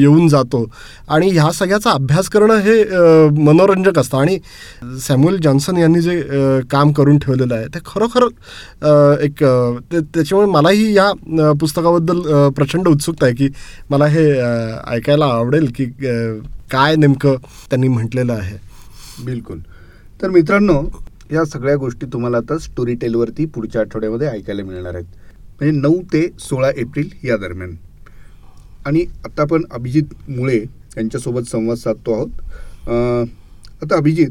येऊन 0.00 0.28
जातो. 0.28 0.64
आणि 1.08 1.28
ह्या 1.30 1.50
सगळ्याचा 1.52 1.90
अभ्यास 1.90 2.28
करणं 2.28 2.58
हे 2.60 2.82
मनोरंजक 3.42 3.98
असतं. 3.98 4.18
आणि 4.18 4.38
सॅम्युअल 5.00 5.36
जॉन्सन 5.42 5.76
यांनी 5.76 6.00
जे 6.00 6.20
काम 6.70 6.92
करून 6.92 7.18
ठेवलेलं 7.18 7.54
आहे 7.54 7.66
ते 7.74 7.78
खरोखर 7.86 8.24
एक 9.24 9.44
त्याच्यामुळे 9.92 10.50
मलाही 10.50 10.92
या 10.96 11.52
पुस्तकाबद्दल 11.60 12.48
प्रचंड 12.56 12.88
उत्सुकता 12.88 13.26
आहे 13.26 13.34
की 13.34 13.48
मला 13.90 14.06
हे 14.06 14.30
ऐकायला 14.88 15.26
आवडेल 15.26 15.70
की 15.76 15.84
काय 16.74 16.96
नेमकं 16.96 17.36
त्यांनी 17.70 17.88
म्हटलेलं 17.88 18.32
आहे? 18.32 18.56
बिलकुल. 19.24 19.58
तर 20.22 20.30
मित्रांनो 20.30 20.82
या 21.32 21.44
सगळ्या 21.44 21.76
गोष्टी 21.76 22.06
तुम्हाला 22.06 22.36
आता 22.36 22.58
स्टोरी 22.58 22.94
टेलवरती 22.94 23.44
पुढच्या 23.46 23.80
आठवड्यामध्ये 23.80 24.28
ऐकायला 24.28 24.62
मिळणार 24.62 24.94
आहेत. 24.94 25.04
म्हणजे 25.60 25.80
नऊ 25.80 26.02
ते 26.02 26.28
सोळा 26.38 26.70
एप्रिल 26.76 27.08
या 27.24 27.36
दरम्यान. 27.36 27.74
आणि 28.86 29.04
आता 29.24 29.42
आपण 29.42 29.62
अभिजित 29.70 30.30
मुळे 30.30 30.56
यांच्यासोबत 30.96 31.42
संवाद 31.42 31.76
साधतो 31.76 32.12
आहोत. 32.12 32.28
आता 33.82 33.96
अभिजित. 33.96 34.30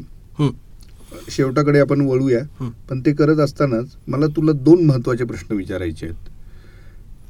शेवटाकडे 1.30 1.80
आपण 1.80 2.00
वळूया. 2.00 2.44
पण 2.90 3.00
ते 3.00 3.12
करत 3.12 3.38
असतानाच 3.38 3.96
मला 4.08 4.26
तुला 4.26 4.52
दोन 4.52 4.84
महत्त्वाचे 4.86 5.24
प्रश्न 5.24 5.56
विचारायचे 5.56 6.06
आहेत. 6.06 6.30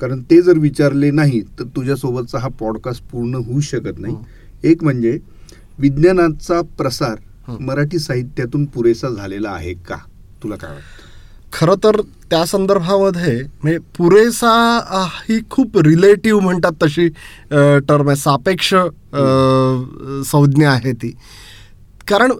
कारण 0.00 0.22
ते 0.22 0.42
जर 0.42 0.59
विचारले 0.59 1.11
नाही 1.11 1.40
तर 1.59 1.64
तुझ्यासोबतचा 1.64 2.38
हा 2.38 2.48
पॉडकास्ट 2.48 3.05
पूर्ण 3.05 3.35
होऊ 3.35 3.61
शकत 3.61 3.98
नाही. 3.98 4.14
एक 4.64 4.83
म्हणजे 4.85 5.18
विज्ञानाचा 5.79 6.61
प्रसार. 6.79 7.16
मराठी 7.61 7.98
साहित्यातून 7.98 8.64
पुरेसा 8.64 9.09
झालेला 9.09 9.50
आहे 9.50 9.72
का? 9.88 9.96
तुला 10.42 10.57
काय 10.57 10.70
वाटतं? 10.70 11.03
खरं 11.53 11.74
तर 11.85 12.00
त्या 12.31 12.44
संदर्भामध्ये 12.46 13.35
म्हणजे 13.62 13.79
पुरेसा 13.96 14.53
ही 15.29 15.38
खूप 15.50 15.77
रिलेटिव्ह 15.79 16.40
म्हणतात 16.42 16.72
तशी 16.83 17.09
टर्म 17.88 18.09
आहे. 18.09 18.16
सापेक्ष 18.16 18.74
संज्ञा 20.31 20.70
आहे 20.70 20.92
ती. 20.92 21.12
कारण 22.09 22.33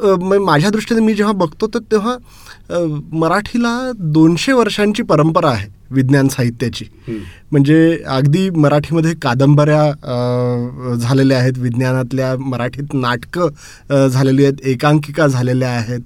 माझ्या 0.42 0.70
दृष्टीने 0.70 1.00
मी 1.00 1.14
जेव्हा 1.14 1.33
बघतो 1.37 1.66
तर 1.74 1.79
तेव्हा 1.92 2.16
मराठीला 3.12 3.79
दोनशे 3.98 4.53
वर्षांची 4.53 5.03
परंपरा 5.03 5.50
आहे 5.50 5.68
विज्ञान 5.90 6.29
साहित्याची. 6.29 6.85
म्हणजे 7.53 7.98
अगदी 8.07 8.48
मराठीमध्ये 8.50 9.12
कादंबऱ्या 9.22 10.94
झालेल्या 10.96 11.38
आहेत 11.38 11.59
विज्ञानातल्या 11.59 12.35
मराठीत 12.40 12.94
नाटकं 12.94 14.09
झालेली 14.09 14.44
आहेत 14.44 14.66
एकांकिका 14.66 15.27
झालेल्या 15.27 15.70
आहेत. 15.70 16.00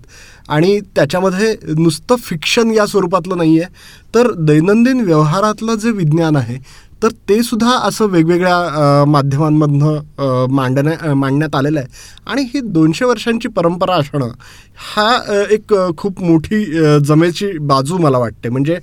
आणि 0.49 0.79
त्याच्यामध्ये 0.97 1.55
नुसतं 1.79 2.17
फिक्शन 2.17 2.71
या 2.71 2.87
स्वरूपातलं 2.87 3.37
नाही 3.37 3.61
आहे 3.61 4.15
तर 4.15 4.33
दैनंदिन 4.39 5.01
व्यवहारातलं 5.01 5.75
जे 5.75 5.91
विज्ञान 5.91 6.37
आहे 6.37 6.59
तर 7.03 7.09
ते 7.29 7.43
सुद्धा 7.43 7.73
असं 7.87 8.07
वेगवेगळ्या 8.11 9.05
माध्यमांमधनं 9.09 10.47
मांडण्या 10.55 11.15
मांडण्यात 11.15 11.55
आलेलं 11.55 11.79
आहे. 11.81 11.89
आणि 12.27 12.43
ही 12.55 12.61
दोनशे 12.63 13.05
वर्षांची 13.05 13.49
परंपरा 13.57 13.95
असणं 13.97 14.29
हा 14.95 15.45
एक 15.51 15.75
खूप 15.99 16.23
मोठी 16.23 16.65
जमेची 17.07 17.51
बाजू 17.59 17.99
मला 17.99 18.19
वाटते. 18.19 18.49
म्हणजे 18.49 18.75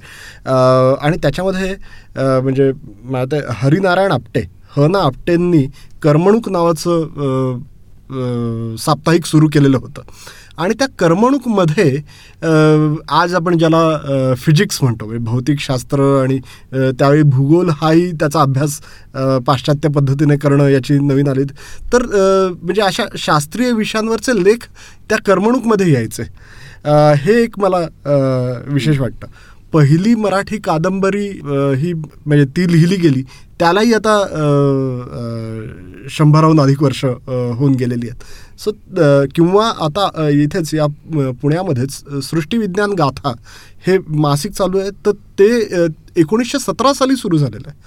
आणि 0.45 1.17
त्याच्यामध्ये 1.21 1.75
म्हणजे 2.17 2.71
मला 3.03 3.25
ते 3.31 3.39
हरिनारायण 3.61 4.11
आपटे 4.11 4.43
ह 4.77 4.87
ना 4.87 4.99
आपटेंनी 4.99 5.65
करमणूक 6.03 6.49
नावाचं 6.49 7.57
साप्ताहिक 8.79 9.25
सुरू 9.25 9.47
केलेलं 9.53 9.77
होतं. 9.77 10.01
आणि 10.57 10.73
त्या 10.73 10.87
करमणूकमध्ये 10.99 11.95
आज 13.09 13.33
आपण 13.35 13.57
ज्याला 13.57 14.33
फिजिक्स 14.37 14.81
म्हणतो 14.81 15.05
म्हणजे 15.05 15.23
भौतिकशास्त्र 15.25 16.01
आणि 16.23 16.39
त्यावेळी 16.73 17.23
भूगोल 17.23 17.69
हाही 17.81 18.11
त्याचा 18.11 18.41
अभ्यास 18.41 18.79
पाश्चात्य 19.47 19.89
पद्धतीने 19.89 20.37
करणं 20.37 20.67
याची 20.67 20.99
नवीन 20.99 21.27
आली 21.27 21.43
तर 21.93 22.05
म्हणजे 22.61 22.81
अशा 22.81 23.05
शास्त्रीय 23.17 23.71
विषयांवरचे 23.71 24.43
लेख 24.43 24.67
त्या 25.09 25.17
करमणूकमध्ये 25.25 25.91
यायचे. 25.93 26.23
हे 27.17 27.41
एक 27.43 27.59
मला 27.59 27.77
विशेष 28.67 28.99
वाटतं. 28.99 29.27
पहिली 29.75 30.13
मराठी 30.15 30.57
कादंबरी 30.57 31.27
ही 31.77 31.93
म्हणजे 31.93 32.45
ती 32.57 32.71
लिहिली 32.71 32.95
गेली 32.97 33.23
त्यालाही 33.59 33.93
आता 33.93 34.13
शंभराहून 36.09 36.59
अधिक 36.59 36.83
वर्ष 36.83 37.03
होऊन 37.05 37.73
गेलेली 37.75 38.07
आहेत. 38.07 38.23
सो 38.59 38.71
किंवा 39.35 39.67
आता 39.85 40.29
इथेच 40.29 40.73
या 40.73 40.85
पुण्यामध्येच 41.41 42.03
सृष्टीविज्ञान 42.23 42.93
गाथा 42.93 43.33
हे 43.87 43.97
मासिक 44.09 44.51
चालू 44.51 44.77
आहे. 44.79 44.89
तर 45.05 45.11
ते 45.39 45.85
एकोणीसशे 46.21 46.59
सतरा 46.59 46.93
साली 46.93 47.15
सुरू 47.15 47.37
झालेलं 47.37 47.67
आहे. 47.67 47.77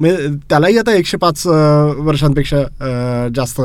म्हणजे 0.00 0.28
त्यालाही 0.48 0.78
आता 0.78 0.92
एकशे 0.92 1.16
पाच 1.16 1.46
वर्षांपेक्षा 1.46 3.28
जास्त 3.36 3.60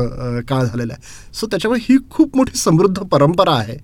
काळ 0.48 0.64
झालेला 0.64 0.92
आहे. 0.92 1.02
सो 1.34 1.46
त्याच्यामुळे 1.46 1.80
ही 1.88 1.96
खूप 2.10 2.36
मोठी 2.36 2.58
समृद्ध 2.58 2.98
परंपरा 2.98 3.52
आहे. 3.52 3.76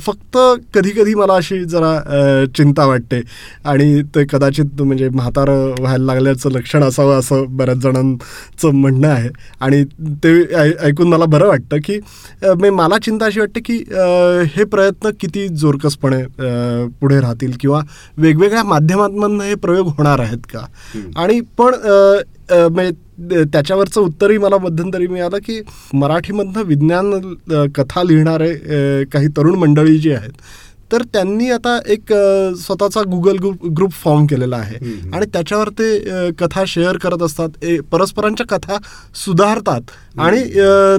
फक्त 0.00 0.36
कधी 0.74 0.90
कधी 0.90 1.14
मला 1.14 1.34
अशी 1.34 1.64
जरा 1.64 2.44
चिंता 2.56 2.84
वाटते. 2.86 3.20
आणि 3.64 4.02
ते 4.14 4.24
कदाचित 4.30 4.82
म्हणजे 4.82 5.08
म्हातारं 5.08 5.74
व्हायला 5.78 6.04
लागल्याचं 6.04 6.50
लक्षण 6.50 6.82
असावं 6.84 7.18
असं 7.18 7.44
बऱ्याच 7.48 7.78
जणांचं 7.78 8.74
म्हणणं 8.74 9.08
आहे. 9.08 9.28
आणि 9.60 9.84
ते 10.24 10.54
ऐ- 10.54 10.76
ऐकून 10.80 11.08
मला 11.08 11.24
बरं 11.24 11.48
वाटतं 11.48 11.76
की 11.84 11.98
म्हणजे 12.42 12.70
मला 12.70 12.98
चिंता 12.98 13.26
अशी 13.26 13.40
वाटते 13.40 13.60
की 13.60 13.76
हे 14.56 14.64
प्रयत्न 14.64 15.10
किती 15.20 15.48
जोरकसपणे 15.48 16.22
पुढे 17.00 17.20
राहतील 17.20 17.52
किंवा 17.60 17.80
वेगवेगळ्या 18.16 18.64
माध्यमांमधनं 18.64 19.44
हे 19.44 19.54
प्रयोग 19.54 19.86
होणार 19.88 20.18
आहेत 20.18 20.46
का. 20.54 20.60
आणि 21.16 21.40
पण 21.58 21.74
म्हणजे 22.48 23.44
त्याच्यावरचं 23.44 24.00
उत्तरही 24.00 24.38
मला 24.38 24.58
मध्यंतरी 24.58 25.06
मिळालं 25.06 25.38
की 25.38 25.60
मराठीमधनं 25.94 26.62
विज्ञान 26.62 27.34
कथा 27.74 28.02
लिहिणारे 28.02 28.54
काही 29.04 29.28
तरुण 29.28 29.54
मंडळी 29.54 29.98
जी 29.98 30.12
आहेत 30.12 30.32
तर 30.92 31.02
त्यांनी 31.02 31.50
आता 31.50 31.78
एक 31.86 32.12
स्वतःचा 32.56 33.00
गुगल 33.02 33.36
ग्रुप 33.36 33.64
ग्रुप 33.76 33.92
फॉर्म 33.92 34.26
केलेला 34.26 34.56
आहे. 34.56 34.76
आणि 35.14 35.26
त्याच्यावर 35.26 35.68
ते 35.68 36.30
कथा 36.30 36.64
शेअर 36.66 36.96
करत 36.96 37.22
असतात. 37.22 37.64
ए, 37.64 37.78
परस्परांच्या 37.92 38.46
कथा 38.46 38.76
सुधारतात. 39.24 39.80
आणि 40.18 40.42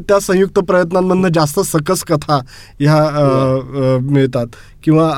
त्या 0.07 0.19
संयुक्त 0.19 0.59
प्रयत्नांमधनं 0.59 1.27
जास्त 1.35 1.59
सकस 1.59 2.03
कथा 2.03 2.39
ह्या 2.79 2.97
अ, 2.97 3.97
मिळतात. 4.11 4.47
किंवा 4.83 5.09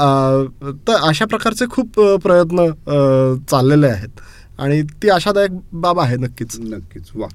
तर 0.87 0.95
अशा 1.07 1.25
प्रकारचे 1.25 1.65
खूप 1.71 1.99
प्रयत्न 2.23 2.69
चाललेले 3.51 3.87
आहेत. 3.87 4.09
आणि 4.59 4.81
ती 5.03 5.09
आशादायक 5.09 5.51
बाब 5.73 5.99
आहे 5.99 6.15
नक्कीच. 6.15 6.59
नक्कीच. 6.59 7.09
वा. 7.15 7.27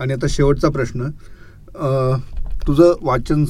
आणि 0.00 0.12
आता 0.12 0.26
शेवटचा 0.28 0.68
प्रश्न. 0.68 1.08
तुझं 2.66 2.94
वाचन 3.02 3.44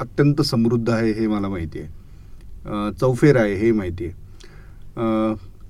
अत्यंत 0.00 0.42
समृद्ध 0.42 0.90
आहे 0.90 1.12
हे 1.12 1.26
मला 1.26 1.48
माहिती 1.48 1.78
आहे. 1.78 2.92
चौफेर 3.00 3.36
आहे 3.36 3.54
हे 3.54 3.72
माहिती 3.72 4.04
आहे. 4.04 4.14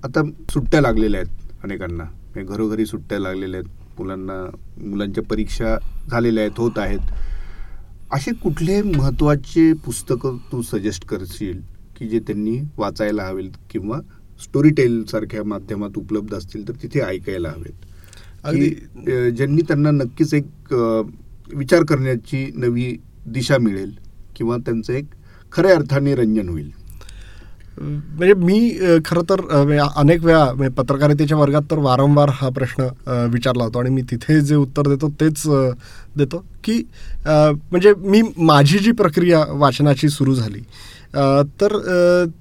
आता 0.05 0.23
सुट्ट्या 0.51 0.81
लागलेल्या 0.81 1.21
आहेत 1.21 1.65
अनेकांना. 1.65 2.05
घरोघरी 2.37 2.87
सुट्ट्या 2.87 3.19
लागलेल्या 3.19 3.61
आहेत. 3.61 4.01
मुलांना 4.01 4.45
मुलांच्या 4.79 5.25
परीक्षा 5.25 5.77
झालेल्या 6.11 6.45
आहेत 6.45 6.59
होत 6.59 6.79
आहेत. 6.79 7.01
असे 8.13 8.31
कुठले 8.33 8.83
महत्त्वाचे 8.83 9.73
पुस्तकं 9.85 10.37
तू 10.53 10.63
सजेस्ट 10.63 11.05
करशील 11.07 11.61
की 11.97 12.09
जे 12.09 12.19
त्यांनी 12.19 12.59
वाचायला 12.77 13.23
हवेल 13.23 13.51
किंवा 13.71 13.99
स्टोरी 14.43 14.71
टेल 14.71 15.03
सारख्या 15.05 15.45
माध्यमात 15.45 15.99
उपलब्ध 15.99 16.35
असतील 16.35 16.67
तर 16.69 16.73
तिथे 16.83 17.01
ऐकायला 17.01 17.49
हवेत. 17.49 17.87
अगदी. 18.45 19.31
ज्यांनी 19.37 19.63
त्यांना 19.63 19.91
नक्कीच 19.91 20.35
एक 20.35 20.75
विचार 21.55 21.85
करण्याची 21.85 22.47
नवी 22.57 22.97
दिशा 23.27 23.59
मिळेल 23.59 23.95
किंवा 24.37 24.57
त्यांचं 24.57 24.93
एक 24.93 25.07
खऱ्या 25.53 25.75
अर्थाने 25.75 26.15
रंजन 26.15 26.49
होईल. 26.49 26.71
म्हणजे 27.79 28.35
मी 28.35 28.79
खरं 29.05 29.23
तर 29.31 29.41
म्हणजे 29.41 29.79
अनेक 29.97 30.25
वेळा 30.25 30.45
म्हणजे 30.45 30.75
पत्रकारितेच्या 30.75 31.37
वर्गात 31.39 31.63
तर 31.71 31.79
वारंवार 31.79 32.31
हा 32.33 32.49
प्रश्न 32.49 32.87
विचारला 33.33 33.65
होता 33.65 33.79
आणि 33.79 33.91
मी 33.91 34.03
तिथे 34.11 34.41
जे 34.41 34.55
उत्तर 34.55 34.89
देतो 34.89 35.09
तेच 35.21 35.43
देतो 36.17 36.45
की 36.65 36.83
म्हणजे 37.27 37.93
मी 37.99 38.23
माझी 38.39 38.79
जी 38.79 38.93
प्रक्रिया 38.93 39.45
वाचनाची 39.51 40.09
सुरू 40.09 40.35
झाली 40.35 40.61
तर 41.61 41.79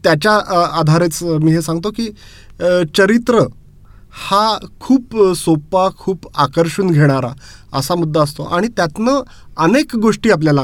त्याच्या 0.03 0.33
आधारेच 0.79 1.23
मी 1.23 1.51
हे 1.51 1.61
सांगतो 1.61 1.91
की 1.91 2.09
चरित्र 2.97 3.39
हा 4.11 4.57
खूप 4.79 5.33
सोपा 5.33 5.89
खूप 5.97 6.27
आकर्षून 6.37 6.91
घेणारा 6.91 7.31
असा 7.73 7.95
मुद्दा 7.95 8.21
असतो. 8.23 8.43
आणि 8.43 8.67
त्यातनं 8.77 9.21
अनेक 9.63 9.95
गोष्टी 10.01 10.29
आपल्याला 10.31 10.63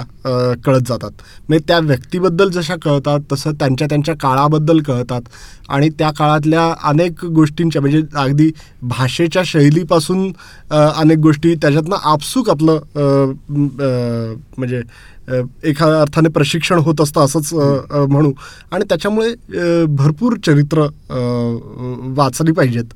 कळत 0.66 0.82
जातात. 0.88 1.12
म्हणजे 1.48 1.64
त्या 1.68 1.80
व्यक्तीबद्दल 1.80 2.50
जशा 2.50 2.76
कळतात 2.84 3.20
तसं 3.32 3.54
त्यांच्या 3.60 3.88
त्यांच्या 3.90 4.16
काळाबद्दल 4.22 4.80
कळतात. 4.88 5.22
आणि 5.70 5.90
त्या 6.00 6.12
काळातल्या 6.18 6.64
अनेक 6.90 7.26
गोष्टींच्या 7.26 7.82
म्हणजे 7.82 8.02
अगदी 8.16 8.50
भाषेच्या 8.90 9.42
शैलीपासून 9.46 10.32
अनेक 10.72 11.18
गोष्टी 11.20 11.54
त्याच्यातनं 11.62 11.96
आपसूक 12.04 12.50
आपलं 12.50 12.80
म्हणजे 14.58 14.82
अ, 15.28 15.40
एका 15.64 15.86
अर्थाने 16.02 16.30
प्रशिक्षण 16.30 16.80
होत 16.86 17.02
असतं 17.02 17.22
असंच 17.26 17.50
म्हणू. 18.10 18.32
आणि 18.74 18.86
त्याच्यामुळे 18.90 19.86
भरपूर 19.96 20.36
चरित्र 20.46 20.86
वाचली 22.18 22.52
पाहिजेत. 22.52 22.94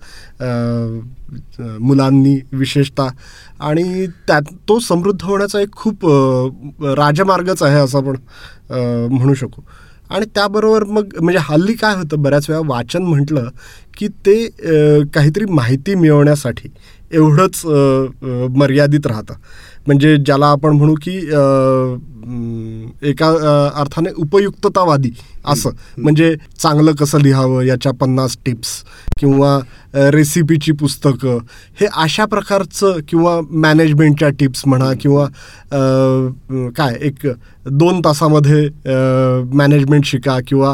मुलांनी 1.59 2.35
विशेषतः. 2.53 3.07
आणि 3.59 4.05
त्यात 4.27 4.53
तो 4.69 4.79
समृद्ध 4.79 5.21
होण्याचा 5.23 5.59
एक 5.61 5.71
खूप 5.71 6.05
राजमार्गच 6.97 7.63
आहे 7.63 7.79
असं 7.79 7.97
आपण 7.97 8.15
म्हणू 9.11 9.33
शकू. 9.33 9.61
आणि 10.09 10.25
त्याबरोबर 10.35 10.83
मग 10.83 11.09
म्हणजे 11.21 11.39
हल्ली 11.43 11.73
काय 11.73 11.95
होतं 11.95 12.21
बऱ्याच 12.21 12.49
वेळा 12.49 12.61
वाचन 12.67 13.03
म्हटलं 13.03 13.49
की 13.97 14.07
ते 14.25 14.45
काहीतरी 15.13 15.45
माहिती 15.45 15.95
मिळवण्यासाठी 15.95 16.69
एवढंच 17.11 17.61
मर्यादित 18.55 19.07
राहतं. 19.07 19.33
म्हणजे 19.87 20.15
ज्याला 20.17 20.47
आपण 20.47 20.75
म्हणू 20.77 20.95
की 21.01 21.19
एका 23.03 23.27
अर्थाने 23.75 24.09
उपयुक्ततावादी 24.17 25.11
असं. 25.45 25.69
म्हणजे 25.97 26.35
चांगलं 26.59 26.91
कसं 26.91 27.21
लिहावं 27.21 27.61
याच्या 27.63 27.91
पन्नास 27.91 28.37
टिप्स 28.45 28.69
किंवा 29.19 29.59
रेसिपीची 29.93 30.71
पुस्तकं. 30.71 31.37
हे 31.79 31.87
अशा 31.93 32.25
प्रकारचं 32.25 32.97
किंवा 33.07 33.39
मॅनेजमेंटच्या 33.51 34.29
टिप्स 34.29 34.61
म्हणा 34.65 34.91
किंवा 35.01 35.25
काय 36.77 36.97
एक 37.01 37.27
दोन 37.71 37.99
तासामध्ये 38.01 38.67
मॅनेजमेंट 39.57 40.05
शिका 40.05 40.37
किंवा 40.47 40.73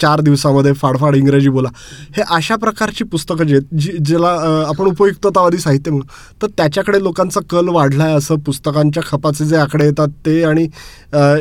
चार 0.00 0.20
दिवसामध्ये 0.20 0.72
फाडफाड 0.72 1.16
इंग्रजी 1.16 1.48
बोला. 1.48 1.68
हे 2.16 2.22
अशा 2.30 2.56
प्रकारची 2.56 3.04
पुस्तकं 3.04 3.44
जी 3.44 3.54
आहेत 3.54 3.74
जी 3.80 3.92
ज्याला 3.98 4.28
आपण 4.68 4.86
उपयुक्ततावादी 4.86 5.58
साहित्य 5.58 5.90
म्हणू. 5.90 6.04
तर 6.42 6.46
त्याच्याकडे 6.56 7.02
लोकांचा 7.02 7.40
कल 7.50 7.68
वाढलाय 7.68 8.14
असं 8.14 8.38
पुस्तकांच्या 8.46 9.02
खपाचे 9.06 9.44
जे 9.44 9.56
आकडे 9.56 9.84
येतात 9.84 10.08
ते 10.26 10.42
आणि 10.44 10.64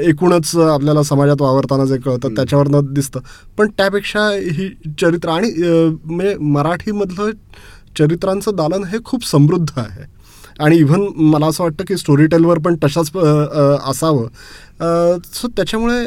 एकूणच 0.09 0.55
आपल्याला 0.55 1.03
समाजात 1.03 1.41
वावरताना 1.41 1.85
जे 1.85 1.97
कळतं 2.05 2.35
त्याच्यावरनं 2.35 2.93
दिसतं. 2.93 3.19
पण 3.57 3.69
त्यापेक्षा 3.77 4.27
ही 4.31 4.69
चरित्र 5.01 5.29
आणि 5.29 5.51
म्हणजे 6.05 6.35
मराठीमधलं 6.41 7.31
चरित्रांचं 7.99 8.55
दालन 8.55 8.83
हे 8.83 8.97
खूप 9.05 9.25
समृद्ध 9.25 9.69
आहे. 9.77 10.15
आणि 10.59 10.77
इव्हन 10.77 11.01
मला 11.23 11.45
असं 11.47 11.63
वाटतं 11.63 11.83
की 11.87 11.97
स्टोरी 11.97 12.25
टेलवर 12.27 12.59
पण 12.59 12.75
तशाच 12.83 13.09
असावं. 13.15 14.27
सो 15.33 15.47
त्याच्यामुळे 15.47 16.05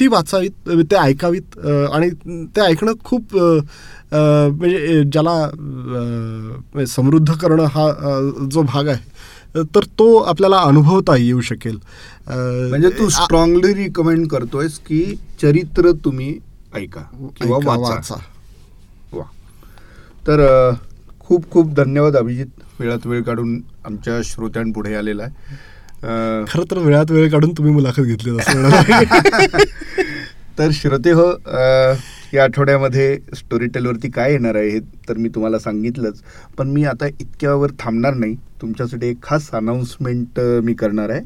ती 0.00 0.06
वाचावीत 0.06 0.70
ते 0.90 0.96
ऐकावीत 0.96 1.58
आणि 1.92 2.08
ते 2.56 2.60
ऐकणं 2.60 2.92
खूप 3.04 3.36
म्हणजे 4.14 5.02
ज्याला 5.12 5.32
अ, 5.42 6.84
समृद्ध 6.88 7.32
करणं 7.32 7.64
हा 7.64 7.88
जो 8.52 8.62
भाग 8.62 8.88
आहे 8.88 9.16
तर 9.56 9.84
तो 9.84 10.16
आपल्याला 10.16 10.58
अनुभवता 10.58 11.16
येऊ 11.16 11.40
शकेल. 11.40 11.78
म्हणजे 12.28 12.88
तू 12.88 13.08
स्ट्रॉंगली 13.08 13.74
रिकमेंड 13.74 14.28
करतोयस 14.28 14.78
की 14.78 15.18
चरित्र 15.42 15.92
तुम्ही 15.92 16.38
ऐका 16.74 17.30
किंवा 17.40 17.58
वाचा. 17.64 18.14
वा. 19.12 19.24
तर 20.26 20.70
खूप 21.20 21.50
खूप 21.50 21.74
धन्यवाद 21.74 22.16
अभिजित. 22.16 22.46
वेळात 22.80 23.06
वेळ 23.06 23.22
काढून 23.22 23.62
आमच्या 23.84 24.20
श्रोत्यांपुढे 24.24 24.94
आलेला 24.94 25.22
आहे. 25.22 25.32
खरं 26.48 26.70
तर 26.70 26.78
वेळात 26.78 27.10
वेळ 27.10 27.30
काढून 27.30 27.52
तुम्ही 27.52 27.72
मुलाखत 27.72 28.00
घेतली. 28.00 28.36
तर 30.58 30.68
श्रोते 30.72 31.10
हो 31.10 31.32
या 32.34 32.44
आठवड्यामध्ये 32.44 33.16
स्टोरी 33.34 33.66
टेलवरती 33.74 34.08
काय 34.10 34.30
येणार 34.32 34.54
आहे 34.54 34.68
हे 34.70 34.80
तर 35.08 35.16
मी 35.18 35.28
तुम्हाला 35.34 35.58
सांगितलंच. 35.58 36.20
पण 36.58 36.68
मी 36.70 36.84
आता 36.84 37.06
इतक्यावर 37.06 37.70
थांबणार 37.78 38.14
नाही. 38.14 38.34
तुमच्यासाठी 38.62 39.06
एक 39.06 39.22
खास 39.22 39.50
अनाऊन्समेंट 39.54 40.40
मी 40.64 40.74
करणार 40.74 41.10
आहे. 41.10 41.20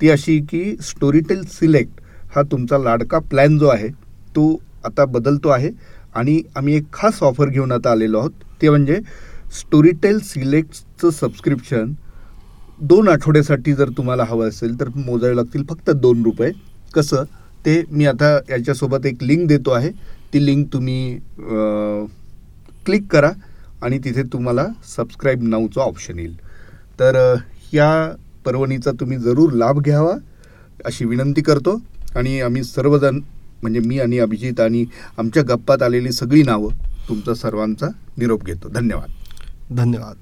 ती 0.00 0.10
अशी 0.10 0.38
की 0.50 0.64
स्टोरी 0.82 1.20
टेल 1.28 1.44
सिलेक्ट 1.50 2.00
हा 2.34 2.42
तुमचा 2.42 2.78
लाडका 2.78 3.18
प्लॅन 3.30 3.58
जो 3.58 3.68
आहे 3.68 3.88
तो 4.36 4.52
आता 4.84 5.04
बदलतो 5.04 5.48
आहे 5.48 5.70
आणि 6.14 6.40
आम्ही 6.56 6.74
एक 6.76 6.84
खास 6.92 7.22
ऑफर 7.22 7.48
घेऊन 7.48 7.72
आता 7.72 7.90
आलेलो 7.90 8.18
आहोत. 8.18 8.30
ते 8.62 8.68
म्हणजे 8.68 8.98
स्टोरी 9.58 9.90
टेल 10.02 10.18
सिलेक्टचं 10.18 11.10
सबस्क्रिप्शन 11.10 11.92
दोन 12.80 13.08
आठवड्यासाठी 13.08 13.72
जर 13.74 13.88
तुम्हाला 13.96 14.24
हवं 14.24 14.48
असेल 14.48 14.78
तर 14.80 14.88
मोजावे 14.96 15.36
लागतील 15.36 15.64
फक्त 15.68 15.90
दोन 15.90 16.22
रुपये. 16.24 16.50
कसं? 16.94 17.24
ते 17.66 17.82
मी 17.90 18.06
आता 18.06 18.36
याच्यासोबत 18.50 19.06
एक 19.06 19.22
लिंक 19.22 19.46
देतो 19.48 19.70
आहे. 19.70 19.90
ती 20.34 20.44
लिंक 20.46 20.72
तुम्ही 20.72 21.18
क्लिक 22.84 23.06
करा 23.12 23.30
आणि 23.82 23.98
तिथे 23.98 24.22
तुम्हाला 24.22 24.66
सबस्क्राईब 24.96 25.42
नावचं 25.42 25.80
ऑप्शन 25.80 26.18
येईल. 26.18 26.36
तर 27.00 27.36
या 27.72 28.14
पर्वणीचा 28.44 28.90
तुम्ही 28.90 29.18
जरूर 29.18 29.52
लाभ 29.52 29.78
घ्यावा 29.78 30.14
अशी 30.84 31.04
विनंती 31.04 31.40
करतो. 31.40 31.80
आणि 32.16 32.40
आम्ही 32.40 32.62
सर्वजण 32.64 33.20
म्हणजे 33.62 33.80
मी 33.80 33.98
आणि 34.00 34.18
अभिजित 34.18 34.60
आणि 34.60 34.84
आमच्या 35.18 35.42
गप्पात 35.42 35.82
आलेली 35.82 36.12
सगळी 36.12 36.42
नावं 36.42 36.70
तुमचा 37.08 37.34
सर्वांचा 37.34 37.86
निरोप 38.18 38.44
घेतो. 38.44 38.68
धन्यवाद. 38.68 39.10
धन्यवाद. 39.76 40.16